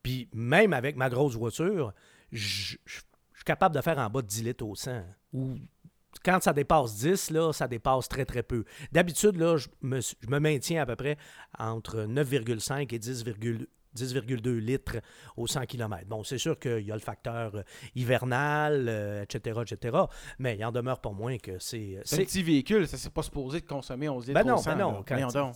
Puis 0.02 0.28
même 0.32 0.72
avec 0.72 0.96
ma 0.96 1.08
grosse 1.10 1.34
voiture, 1.34 1.92
je 2.30 2.38
je- 2.38 2.76
je 2.86 2.94
suis 3.40 3.44
capable 3.44 3.74
de 3.74 3.80
faire 3.80 3.98
en 3.98 4.08
bas 4.10 4.20
de 4.22 4.26
10 4.26 4.44
litres 4.44 4.64
au 4.66 4.74
100. 4.74 5.02
Ou 5.32 5.56
quand 6.24 6.42
ça 6.42 6.52
dépasse 6.52 6.96
10, 6.96 7.30
là, 7.30 7.52
ça 7.52 7.68
dépasse 7.68 8.08
très, 8.08 8.24
très 8.24 8.42
peu. 8.42 8.64
D'habitude, 8.92 9.36
là, 9.36 9.56
je 9.56 9.68
me, 9.82 10.38
maintiens 10.38 10.82
à 10.82 10.86
peu 10.86 10.96
près 10.96 11.16
entre 11.58 12.00
9,5 12.06 12.94
et 12.94 12.98
10,2 12.98 13.66
10,2 13.96 14.58
litres 14.58 14.96
au 15.36 15.46
100 15.46 15.66
km. 15.66 16.06
Bon, 16.06 16.22
c'est 16.24 16.38
sûr 16.38 16.58
qu'il 16.58 16.80
y 16.80 16.92
a 16.92 16.94
le 16.94 17.00
facteur 17.00 17.54
euh, 17.54 17.62
hivernal, 17.94 18.86
euh, 18.88 19.22
etc., 19.22 19.60
etc., 19.62 19.98
mais 20.38 20.56
il 20.56 20.64
en 20.64 20.72
demeure 20.72 21.00
pas 21.00 21.10
moins 21.10 21.38
que 21.38 21.58
c'est... 21.58 22.00
C'est 22.04 22.20
un 22.20 22.24
petit 22.24 22.42
véhicule. 22.42 22.86
Ça 22.86 22.96
c'est 22.96 23.12
pas 23.12 23.22
supposé 23.22 23.60
de 23.60 23.66
consommer 23.66 24.08
11 24.08 24.26
litres 24.28 24.40
ben 24.40 24.46
non, 24.46 24.56
au 24.56 24.62
100. 24.62 24.70
ben 24.70 24.78
non. 24.78 25.04
quand 25.06 25.32
donc. 25.32 25.54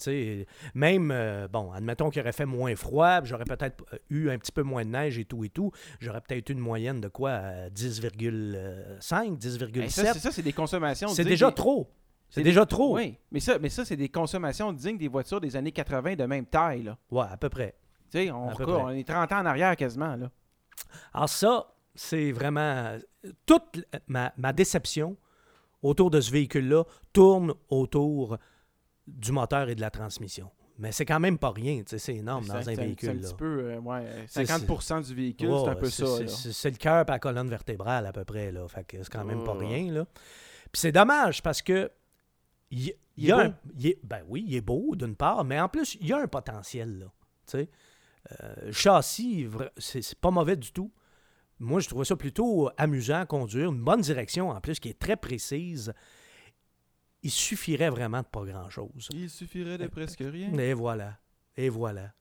même, 0.74 1.10
euh, 1.10 1.48
bon, 1.48 1.72
admettons 1.72 2.10
qu'il 2.10 2.20
aurait 2.22 2.32
fait 2.32 2.46
moins 2.46 2.74
froid, 2.76 3.22
j'aurais 3.24 3.44
peut-être 3.44 3.84
euh, 3.92 3.98
eu 4.10 4.30
un 4.30 4.38
petit 4.38 4.52
peu 4.52 4.62
moins 4.62 4.84
de 4.84 4.90
neige 4.90 5.18
et 5.18 5.24
tout 5.24 5.44
et 5.44 5.48
tout, 5.48 5.72
j'aurais 6.00 6.20
peut-être 6.20 6.48
eu 6.50 6.52
une 6.52 6.58
moyenne 6.58 7.00
de 7.00 7.08
quoi, 7.08 7.30
euh, 7.30 7.70
10,5, 7.70 9.38
10,7. 9.38 9.80
Hey, 9.80 9.90
ça, 9.90 10.12
c'est 10.12 10.18
ça, 10.18 10.30
c'est 10.30 10.42
des 10.42 10.52
consommations. 10.52 11.08
C'est 11.08 11.24
déjà 11.24 11.50
trop. 11.50 11.90
C'est 12.28 12.40
c'est 12.40 12.44
déjà 12.44 12.64
des- 12.64 12.68
trop. 12.68 12.96
Oui, 12.96 13.18
mais 13.30 13.40
ça, 13.40 13.58
mais 13.58 13.68
ça 13.68 13.84
c'est 13.84 13.96
des 13.96 14.08
consommations 14.08 14.72
dignes 14.72 14.96
des 14.96 15.08
voitures 15.08 15.40
des 15.40 15.54
années 15.54 15.72
80 15.72 16.16
de 16.16 16.24
même 16.24 16.46
taille. 16.46 16.82
Là. 16.84 16.96
Ouais, 17.10 17.26
à 17.30 17.36
peu 17.36 17.50
près. 17.50 17.74
Tu 18.12 18.18
sais, 18.26 18.30
on, 18.30 18.90
est 18.90 19.08
30 19.08 19.32
ans 19.32 19.38
en 19.40 19.46
arrière 19.46 19.74
quasiment. 19.76 20.16
Là. 20.16 20.30
Alors 21.14 21.28
ça, 21.28 21.74
c'est 21.94 22.30
vraiment... 22.32 22.96
Toute 23.46 23.84
ma, 24.06 24.32
ma 24.36 24.52
déception 24.52 25.16
autour 25.82 26.10
de 26.10 26.20
ce 26.20 26.30
véhicule-là 26.30 26.84
tourne 27.12 27.54
autour 27.70 28.36
du 29.06 29.32
moteur 29.32 29.68
et 29.68 29.74
de 29.74 29.80
la 29.80 29.90
transmission. 29.90 30.50
Mais 30.78 30.90
c'est 30.92 31.04
quand 31.04 31.20
même 31.20 31.38
pas 31.38 31.50
rien, 31.50 31.82
c'est 31.86 32.14
énorme 32.16 32.46
dans 32.46 32.54
un 32.68 32.74
véhicule. 32.74 32.96
C'est 33.00 33.08
un 33.10 33.28
petit 33.30 33.34
peu, 33.34 33.60
euh, 33.72 33.78
ouais, 33.78 34.04
C'est- 34.26 34.44
50% 34.44 35.00
du 35.06 35.14
véhicule, 35.14 35.50
c'est 35.64 35.68
un 35.70 35.74
peu 35.76 35.90
ça. 35.90 36.26
c'est- 36.28 36.70
le 36.70 36.76
cœur 36.76 37.02
et 37.06 37.10
la 37.10 37.18
colonne 37.18 37.48
vertébrale 37.48 38.06
à 38.06 38.12
peu 38.12 38.24
près, 38.24 38.50
là. 38.52 38.66
Fait 38.68 38.84
que 38.84 39.02
c'est 39.02 39.12
quand 39.12 39.24
même 39.24 39.44
pas 39.44 39.54
Ouais. 39.54 39.66
rien, 39.66 39.92
là. 39.92 40.06
Puis 40.72 40.80
c'est 40.80 40.92
dommage 40.92 41.42
parce 41.42 41.62
que 41.62 41.90
il 42.70 42.80
y, 42.86 42.94
Il 43.16 43.24
il 43.24 43.28
est 43.28 43.32
a 43.32 43.38
un- 43.40 43.54
il 43.76 43.86
est- 43.88 43.98
ben 44.02 44.22
oui, 44.28 44.44
il 44.48 44.54
est 44.56 44.60
beau 44.62 44.96
d'une 44.96 45.14
part, 45.14 45.44
mais 45.44 45.60
en 45.60 45.68
plus 45.68 45.96
il 46.00 46.06
y 46.06 46.12
a 46.12 46.18
un 46.18 46.26
potentiel 46.26 46.98
là. 47.00 47.06
Tu 47.46 47.58
sais, 47.58 47.68
Euh, 48.40 48.72
châssis, 48.72 49.48
c'est 49.76 50.14
pas 50.20 50.30
mauvais 50.30 50.56
du 50.56 50.72
tout. 50.72 50.92
Moi, 51.58 51.80
je 51.80 51.88
trouvais 51.88 52.04
ça 52.04 52.16
plutôt 52.16 52.70
amusant 52.76 53.20
à 53.20 53.26
conduire, 53.26 53.70
une 53.70 53.82
bonne 53.82 54.00
direction 54.00 54.50
en 54.50 54.60
plus 54.60 54.80
qui 54.80 54.88
est 54.88 54.98
très 54.98 55.16
précise. 55.16 55.92
Il 57.22 57.30
suffirait 57.30 57.90
vraiment 57.90 58.20
de 58.20 58.26
pas 58.26 58.44
grand 58.44 58.68
chose. 58.68 59.08
Il 59.12 59.30
suffirait 59.30 59.78
de 59.78 59.86
presque 59.86 60.20
rien. 60.20 60.52
Et 60.58 60.74
voilà, 60.74 61.18
et 61.56 61.68
voilà. 61.68 62.12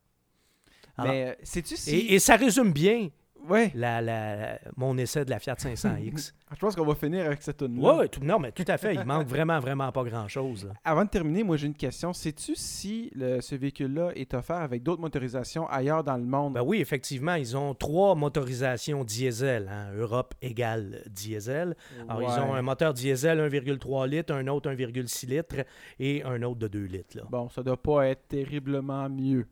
Alors, 0.97 1.11
Mais 1.11 1.29
euh, 1.29 1.35
sais-tu 1.43 1.75
si. 1.75 1.89
et, 1.95 2.13
et 2.15 2.19
ça 2.19 2.35
résume 2.35 2.71
bien 2.71 3.09
Ouais, 3.49 3.71
la, 3.75 4.01
la- 4.01 4.59
mon 4.77 4.97
essai 4.97 5.25
de 5.25 5.29
la 5.29 5.39
Fiat 5.39 5.55
500X. 5.55 6.33
je 6.51 6.59
pense 6.59 6.75
qu'on 6.75 6.85
va 6.85 6.95
finir 6.95 7.25
avec 7.25 7.41
cette 7.41 7.57
tune 7.57 7.77
Oui, 7.79 8.05
non, 8.21 8.39
mais 8.39 8.51
tout 8.51 8.65
à 8.67 8.77
fait. 8.77 8.95
Il 8.95 9.03
manque 9.03 9.27
vraiment, 9.27 9.59
vraiment 9.59 9.91
pas 9.91 10.03
grand-chose. 10.03 10.65
là. 10.65 10.73
Avant 10.83 11.03
de 11.05 11.09
terminer, 11.09 11.43
moi 11.43 11.57
j'ai 11.57 11.67
une 11.67 11.73
question. 11.75 12.13
Sais-tu 12.13 12.55
si 12.55 13.11
le- 13.15 13.41
ce 13.41 13.55
véhicule-là 13.55 14.11
est 14.15 14.33
offert 14.33 14.57
avec 14.57 14.83
d'autres 14.83 15.01
motorisations 15.01 15.67
ailleurs 15.67 16.03
dans 16.03 16.17
le 16.17 16.23
monde? 16.25 16.53
Ben 16.53 16.63
oui, 16.63 16.79
effectivement, 16.81 17.35
ils 17.35 17.55
ont 17.57 17.73
trois 17.73 18.15
motorisations 18.15 19.03
diesel. 19.03 19.69
hein. 19.71 19.91
Europe 19.95 20.33
égale 20.41 21.01
diesel. 21.09 21.75
Alors, 22.07 22.21
ils 22.23 22.39
ont 22.41 22.53
un 22.53 22.61
moteur 22.61 22.93
diesel 22.93 23.39
1,3 23.39 24.07
litres, 24.07 24.33
un 24.33 24.47
autre 24.47 24.69
1,6 24.69 25.27
litres 25.27 25.65
et 25.99 26.23
un 26.23 26.41
autre 26.43 26.59
de 26.59 26.67
2 26.67 26.83
litres. 26.85 27.17
là. 27.17 27.23
Bon, 27.29 27.49
ça 27.49 27.63
doit 27.63 27.81
pas 27.81 28.07
être 28.07 28.27
terriblement 28.27 29.09
mieux. 29.09 29.47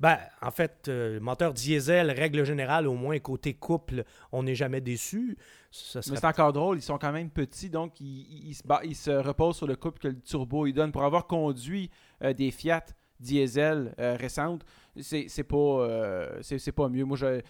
Ben, 0.00 0.18
en 0.42 0.50
fait, 0.50 0.86
euh, 0.88 1.18
moteur 1.20 1.52
diesel, 1.54 2.10
règle 2.10 2.44
générale, 2.44 2.86
au 2.86 2.94
moins 2.94 3.18
côté 3.18 3.54
couple, 3.54 4.04
on 4.32 4.42
n'est 4.42 4.54
jamais 4.54 4.80
déçu. 4.80 5.36
Ça 5.70 6.00
Mais 6.10 6.16
c'est 6.16 6.24
encore 6.26 6.52
drôle, 6.52 6.78
ils 6.78 6.82
sont 6.82 6.98
quand 6.98 7.12
même 7.12 7.30
petits, 7.30 7.68
donc 7.70 8.00
ils, 8.00 8.48
ils 8.48 8.54
se, 8.54 8.62
ba- 8.66 8.80
ils 8.84 8.96
se 8.96 9.10
reposent 9.10 9.56
sur 9.56 9.66
le 9.66 9.76
couple 9.76 9.98
que 10.00 10.08
le 10.08 10.20
turbo 10.20 10.66
il 10.66 10.72
donne. 10.72 10.92
Pour 10.92 11.04
avoir 11.04 11.26
conduit 11.26 11.90
euh, 12.22 12.32
des 12.32 12.50
Fiat 12.50 12.84
diesel 13.20 13.94
euh, 13.98 14.16
récentes, 14.18 14.64
c'est 15.00 15.26
c'est 15.28 15.44
pas, 15.44 15.56
euh, 15.56 16.38
c'est 16.42 16.58
c'est 16.58 16.72
pas 16.72 16.88
mieux. 16.88 17.04
Moi, 17.04 17.16
je- 17.16 17.40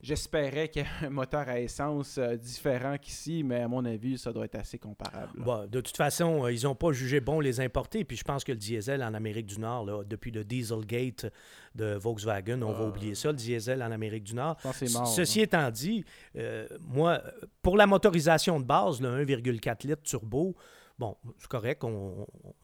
j'espérais 0.00 0.68
qu'il 0.68 0.82
y 0.82 0.84
ait 0.84 1.06
un 1.06 1.10
moteur 1.10 1.48
à 1.48 1.60
essence 1.60 2.18
euh, 2.18 2.36
différent 2.36 2.96
qu'ici, 2.98 3.42
mais 3.44 3.60
à 3.60 3.68
mon 3.68 3.84
avis, 3.84 4.18
ça 4.18 4.32
doit 4.32 4.44
être 4.44 4.56
assez 4.56 4.78
comparable. 4.78 5.32
Bon, 5.36 5.66
de 5.66 5.80
toute 5.80 5.96
façon, 5.96 6.44
euh, 6.44 6.52
ils 6.52 6.64
n'ont 6.64 6.74
pas 6.74 6.92
jugé 6.92 7.20
bon 7.20 7.40
les 7.40 7.60
importer. 7.60 8.04
Puis 8.04 8.16
je 8.16 8.24
pense 8.24 8.44
que 8.44 8.52
le 8.52 8.58
diesel 8.58 9.02
en 9.02 9.14
Amérique 9.14 9.46
du 9.46 9.58
Nord, 9.60 9.84
là, 9.84 10.02
depuis 10.04 10.30
le 10.30 10.44
Dieselgate 10.44 11.26
de 11.74 11.94
Volkswagen, 11.94 12.62
on 12.62 12.72
va 12.72 12.84
Ah. 12.84 12.88
oublier 12.88 13.14
ça, 13.14 13.28
le 13.28 13.36
diesel 13.36 13.82
en 13.82 13.90
Amérique 13.90 14.24
du 14.24 14.34
Nord. 14.34 14.56
Mort. 14.64 15.06
Ceci 15.06 15.40
hein. 15.40 15.44
étant 15.44 15.70
dit, 15.70 16.04
euh, 16.36 16.66
moi, 16.80 17.20
euh, 17.24 17.30
pour 17.62 17.76
la 17.76 17.86
motorisation 17.86 18.58
de 18.60 18.64
base, 18.64 19.00
le 19.00 19.08
1,4 19.08 19.84
litres 19.86 20.02
turbo, 20.02 20.56
bon, 21.00 21.16
c'est 21.38 21.48
correct, 21.48 21.82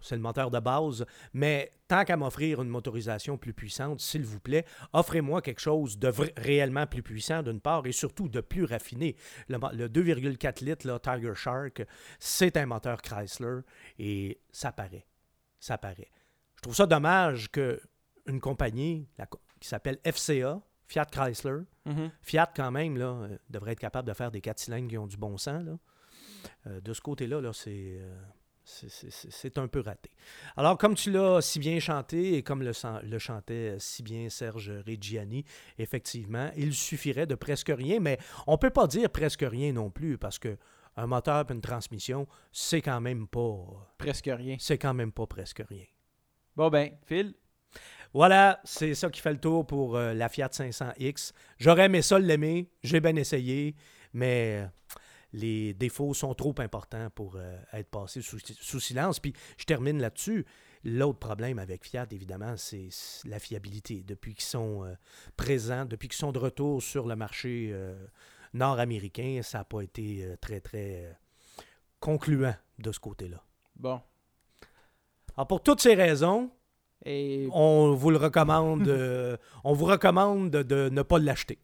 c'est 0.00 0.14
le 0.14 0.20
moteur 0.22 0.50
de 0.52 0.60
base, 0.60 1.04
mais 1.32 1.72
tant 1.88 2.04
qu'à 2.04 2.16
m'offrir 2.16 2.62
une 2.62 2.68
motorisation 2.68 3.36
plus 3.36 3.52
puissante, 3.54 3.98
s'il 4.00 4.24
vous 4.24 4.38
plaît, 4.38 4.64
offrez-moi 4.92 5.42
quelque 5.42 5.60
chose 5.60 5.98
de 5.98 6.12
réellement 6.36 6.86
plus 6.86 7.02
puissant 7.02 7.42
d'une 7.42 7.60
part 7.60 7.84
et 7.86 7.92
surtout 7.92 8.28
de 8.28 8.40
plus 8.40 8.64
raffiné. 8.64 9.16
Le, 9.48 9.58
mo- 9.58 9.72
le 9.72 9.88
2,4 9.88 10.62
litres, 10.64 10.86
là, 10.86 10.98
Tiger 11.00 11.34
Shark, 11.34 11.84
c'est 12.20 12.56
un 12.56 12.66
moteur 12.66 13.02
Chrysler 13.02 13.60
et 13.98 14.38
ça 14.52 14.70
paraît. 14.70 15.06
Ça 15.58 15.78
paraît. 15.78 16.10
Je 16.56 16.62
trouve 16.62 16.76
ça 16.76 16.86
dommage 16.86 17.50
que 17.50 17.80
une 18.26 18.40
compagnie 18.40 19.08
la 19.18 19.26
qui 19.58 19.68
s'appelle 19.68 19.98
FCA, 20.04 20.60
Fiat 20.86 21.06
Chrysler, 21.06 21.60
Mhm. 21.86 22.10
Fiat, 22.20 22.50
quand 22.54 22.70
même, 22.70 22.96
là, 22.98 23.06
euh, 23.06 23.38
devrait 23.48 23.72
être 23.72 23.80
capable 23.80 24.06
de 24.08 24.12
faire 24.12 24.30
des 24.30 24.40
4 24.40 24.58
cylindres 24.58 24.88
qui 24.88 24.98
ont 24.98 25.06
du 25.06 25.16
bon 25.16 25.36
sens. 25.38 25.64
Là. 25.64 25.78
Euh, 26.66 26.80
de 26.80 26.92
ce 26.92 27.00
côté-là, 27.00 27.40
là, 27.40 27.52
c'est, 27.52 27.98
euh, 28.00 28.16
c'est, 28.64 28.90
c'est- 28.90 29.58
un 29.58 29.68
peu 29.68 29.80
raté. 29.80 30.10
Alors, 30.56 30.76
comme 30.76 30.94
tu 30.94 31.10
l'as 31.10 31.40
si 31.40 31.58
bien 31.58 31.78
chanté 31.80 32.34
et 32.34 32.42
comme 32.42 32.62
le, 32.62 33.18
chantait 33.18 33.76
si 33.78 34.02
bien 34.02 34.28
Serge 34.28 34.72
Reggiani, 34.86 35.44
effectivement, 35.78 36.50
il 36.56 36.74
suffirait 36.74 37.26
de 37.26 37.34
presque 37.36 37.72
rien, 37.74 38.00
mais 38.00 38.18
on 38.46 38.52
ne 38.52 38.56
peut 38.58 38.70
pas 38.70 38.86
dire 38.86 39.08
presque 39.10 39.44
rien 39.48 39.72
non 39.72 39.90
plus 39.90 40.18
parce 40.18 40.38
que 40.38 40.56
un 40.96 41.06
moteur 41.06 41.44
et 41.48 41.52
une 41.52 41.60
transmission, 41.60 42.26
c'est 42.52 42.80
quand 42.80 43.00
même 43.00 43.28
pas. 43.28 43.92
Presque 43.98 44.30
rien. 44.32 44.56
C'est 44.58 44.78
quand 44.78 44.94
même 44.94 45.12
pas 45.12 45.26
presque 45.26 45.62
rien. 45.68 45.84
Bon 46.56 46.70
ben, 46.70 46.90
Phil, 47.04 47.34
Voilà, 48.14 48.60
c'est 48.64 48.94
ça 48.94 49.10
qui 49.10 49.20
fait 49.20 49.32
le 49.32 49.38
tour 49.40 49.66
pour 49.66 49.96
euh, 49.96 50.14
la 50.14 50.28
Fiat 50.30 50.48
500X. 50.48 51.32
J'aurais 51.58 51.84
aimé 51.86 52.00
ça 52.02 52.18
l'aimer, 52.18 52.70
j'ai 52.82 53.00
bien 53.00 53.14
essayé, 53.16 53.76
mais 54.14 54.62
euh, 54.64 54.66
les 55.36 55.74
défauts 55.74 56.14
sont 56.14 56.34
trop 56.34 56.54
importants 56.58 57.10
pour 57.10 57.36
euh, 57.36 57.58
être 57.74 57.90
passés 57.90 58.22
sous, 58.22 58.38
sous 58.38 58.80
silence. 58.80 59.20
Puis 59.20 59.34
je 59.58 59.64
termine 59.64 60.00
là-dessus. 60.00 60.46
L'autre 60.82 61.18
problème 61.18 61.58
avec 61.58 61.84
Fiat, 61.84 62.06
évidemment, 62.10 62.56
c'est 62.56 62.88
la 63.24 63.38
fiabilité. 63.38 64.02
Depuis 64.02 64.34
qu'ils 64.34 64.44
sont 64.44 64.84
euh, 64.84 64.94
présents, 65.36 65.84
depuis 65.84 66.08
qu'ils 66.08 66.16
sont 66.16 66.32
de 66.32 66.38
retour 66.38 66.82
sur 66.82 67.06
le 67.06 67.16
marché 67.16 67.70
euh, 67.72 67.94
nord-américain, 68.54 69.40
ça 69.42 69.58
n'a 69.58 69.64
pas 69.64 69.82
été 69.82 70.26
très, 70.40 70.60
très 70.60 71.18
concluant 72.00 72.54
de 72.78 72.92
ce 72.92 72.98
côté-là. 72.98 73.42
bon. 73.74 74.00
Alors, 75.36 75.48
pour 75.48 75.62
toutes 75.62 75.82
ces 75.82 75.94
raisons, 75.94 76.50
Et 77.08 77.46
on 77.52 77.94
vous 77.94 78.10
le 78.10 78.16
recommande, 78.16 78.88
euh, 78.88 79.36
on 79.62 79.74
vous 79.74 79.84
recommande 79.84 80.50
de, 80.50 80.62
de 80.64 80.88
ne 80.90 81.02
pas 81.02 81.18
l'acheter. 81.20 81.58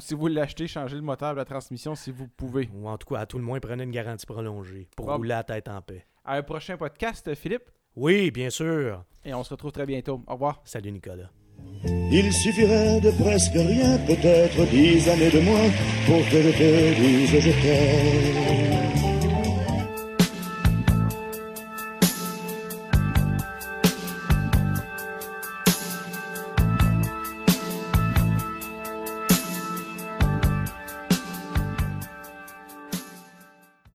si 0.00 0.14
vous 0.14 0.28
l'achetez, 0.28 0.66
changez 0.66 0.96
le 0.96 1.02
moteur 1.02 1.32
de 1.32 1.36
la 1.36 1.44
transmission 1.44 1.94
si 1.94 2.10
vous 2.10 2.26
pouvez. 2.26 2.70
Ou 2.74 2.88
en 2.88 2.96
tout 2.96 3.06
cas, 3.12 3.20
à 3.20 3.26
tout 3.26 3.36
le 3.36 3.44
moins, 3.44 3.60
prenez 3.60 3.84
une 3.84 3.90
garantie 3.90 4.24
prolongée 4.24 4.88
pour 4.96 5.06
Bon. 5.06 5.16
rouler 5.16 5.34
à 5.34 5.42
tête 5.44 5.68
en 5.68 5.82
paix. 5.82 6.06
À 6.24 6.36
un 6.36 6.42
prochain 6.42 6.76
podcast, 6.78 7.34
Philippe, 7.34 7.70
Oui, 7.96 8.30
bien 8.30 8.48
sûr. 8.48 9.04
et 9.26 9.34
on 9.34 9.44
se 9.44 9.50
retrouve 9.50 9.72
très 9.72 9.84
bientôt. 9.86 10.22
Au 10.26 10.32
revoir. 10.32 10.62
Salut 10.64 10.90
Nicolas. 10.90 11.30
Il 12.10 12.32
suffirait 12.32 13.00
de 13.00 13.10
presque 13.10 13.52
rien, 13.52 13.98
peut-être 14.06 14.64
dix 14.70 15.06
années 15.08 15.30
de 15.30 15.40
moins, 15.40 15.68
pour 16.06 16.18
que 16.30 16.42
je 16.42 16.50
te 16.50 16.94
dise 17.00 17.40
je 17.40 17.62
t'aime. 17.62 18.75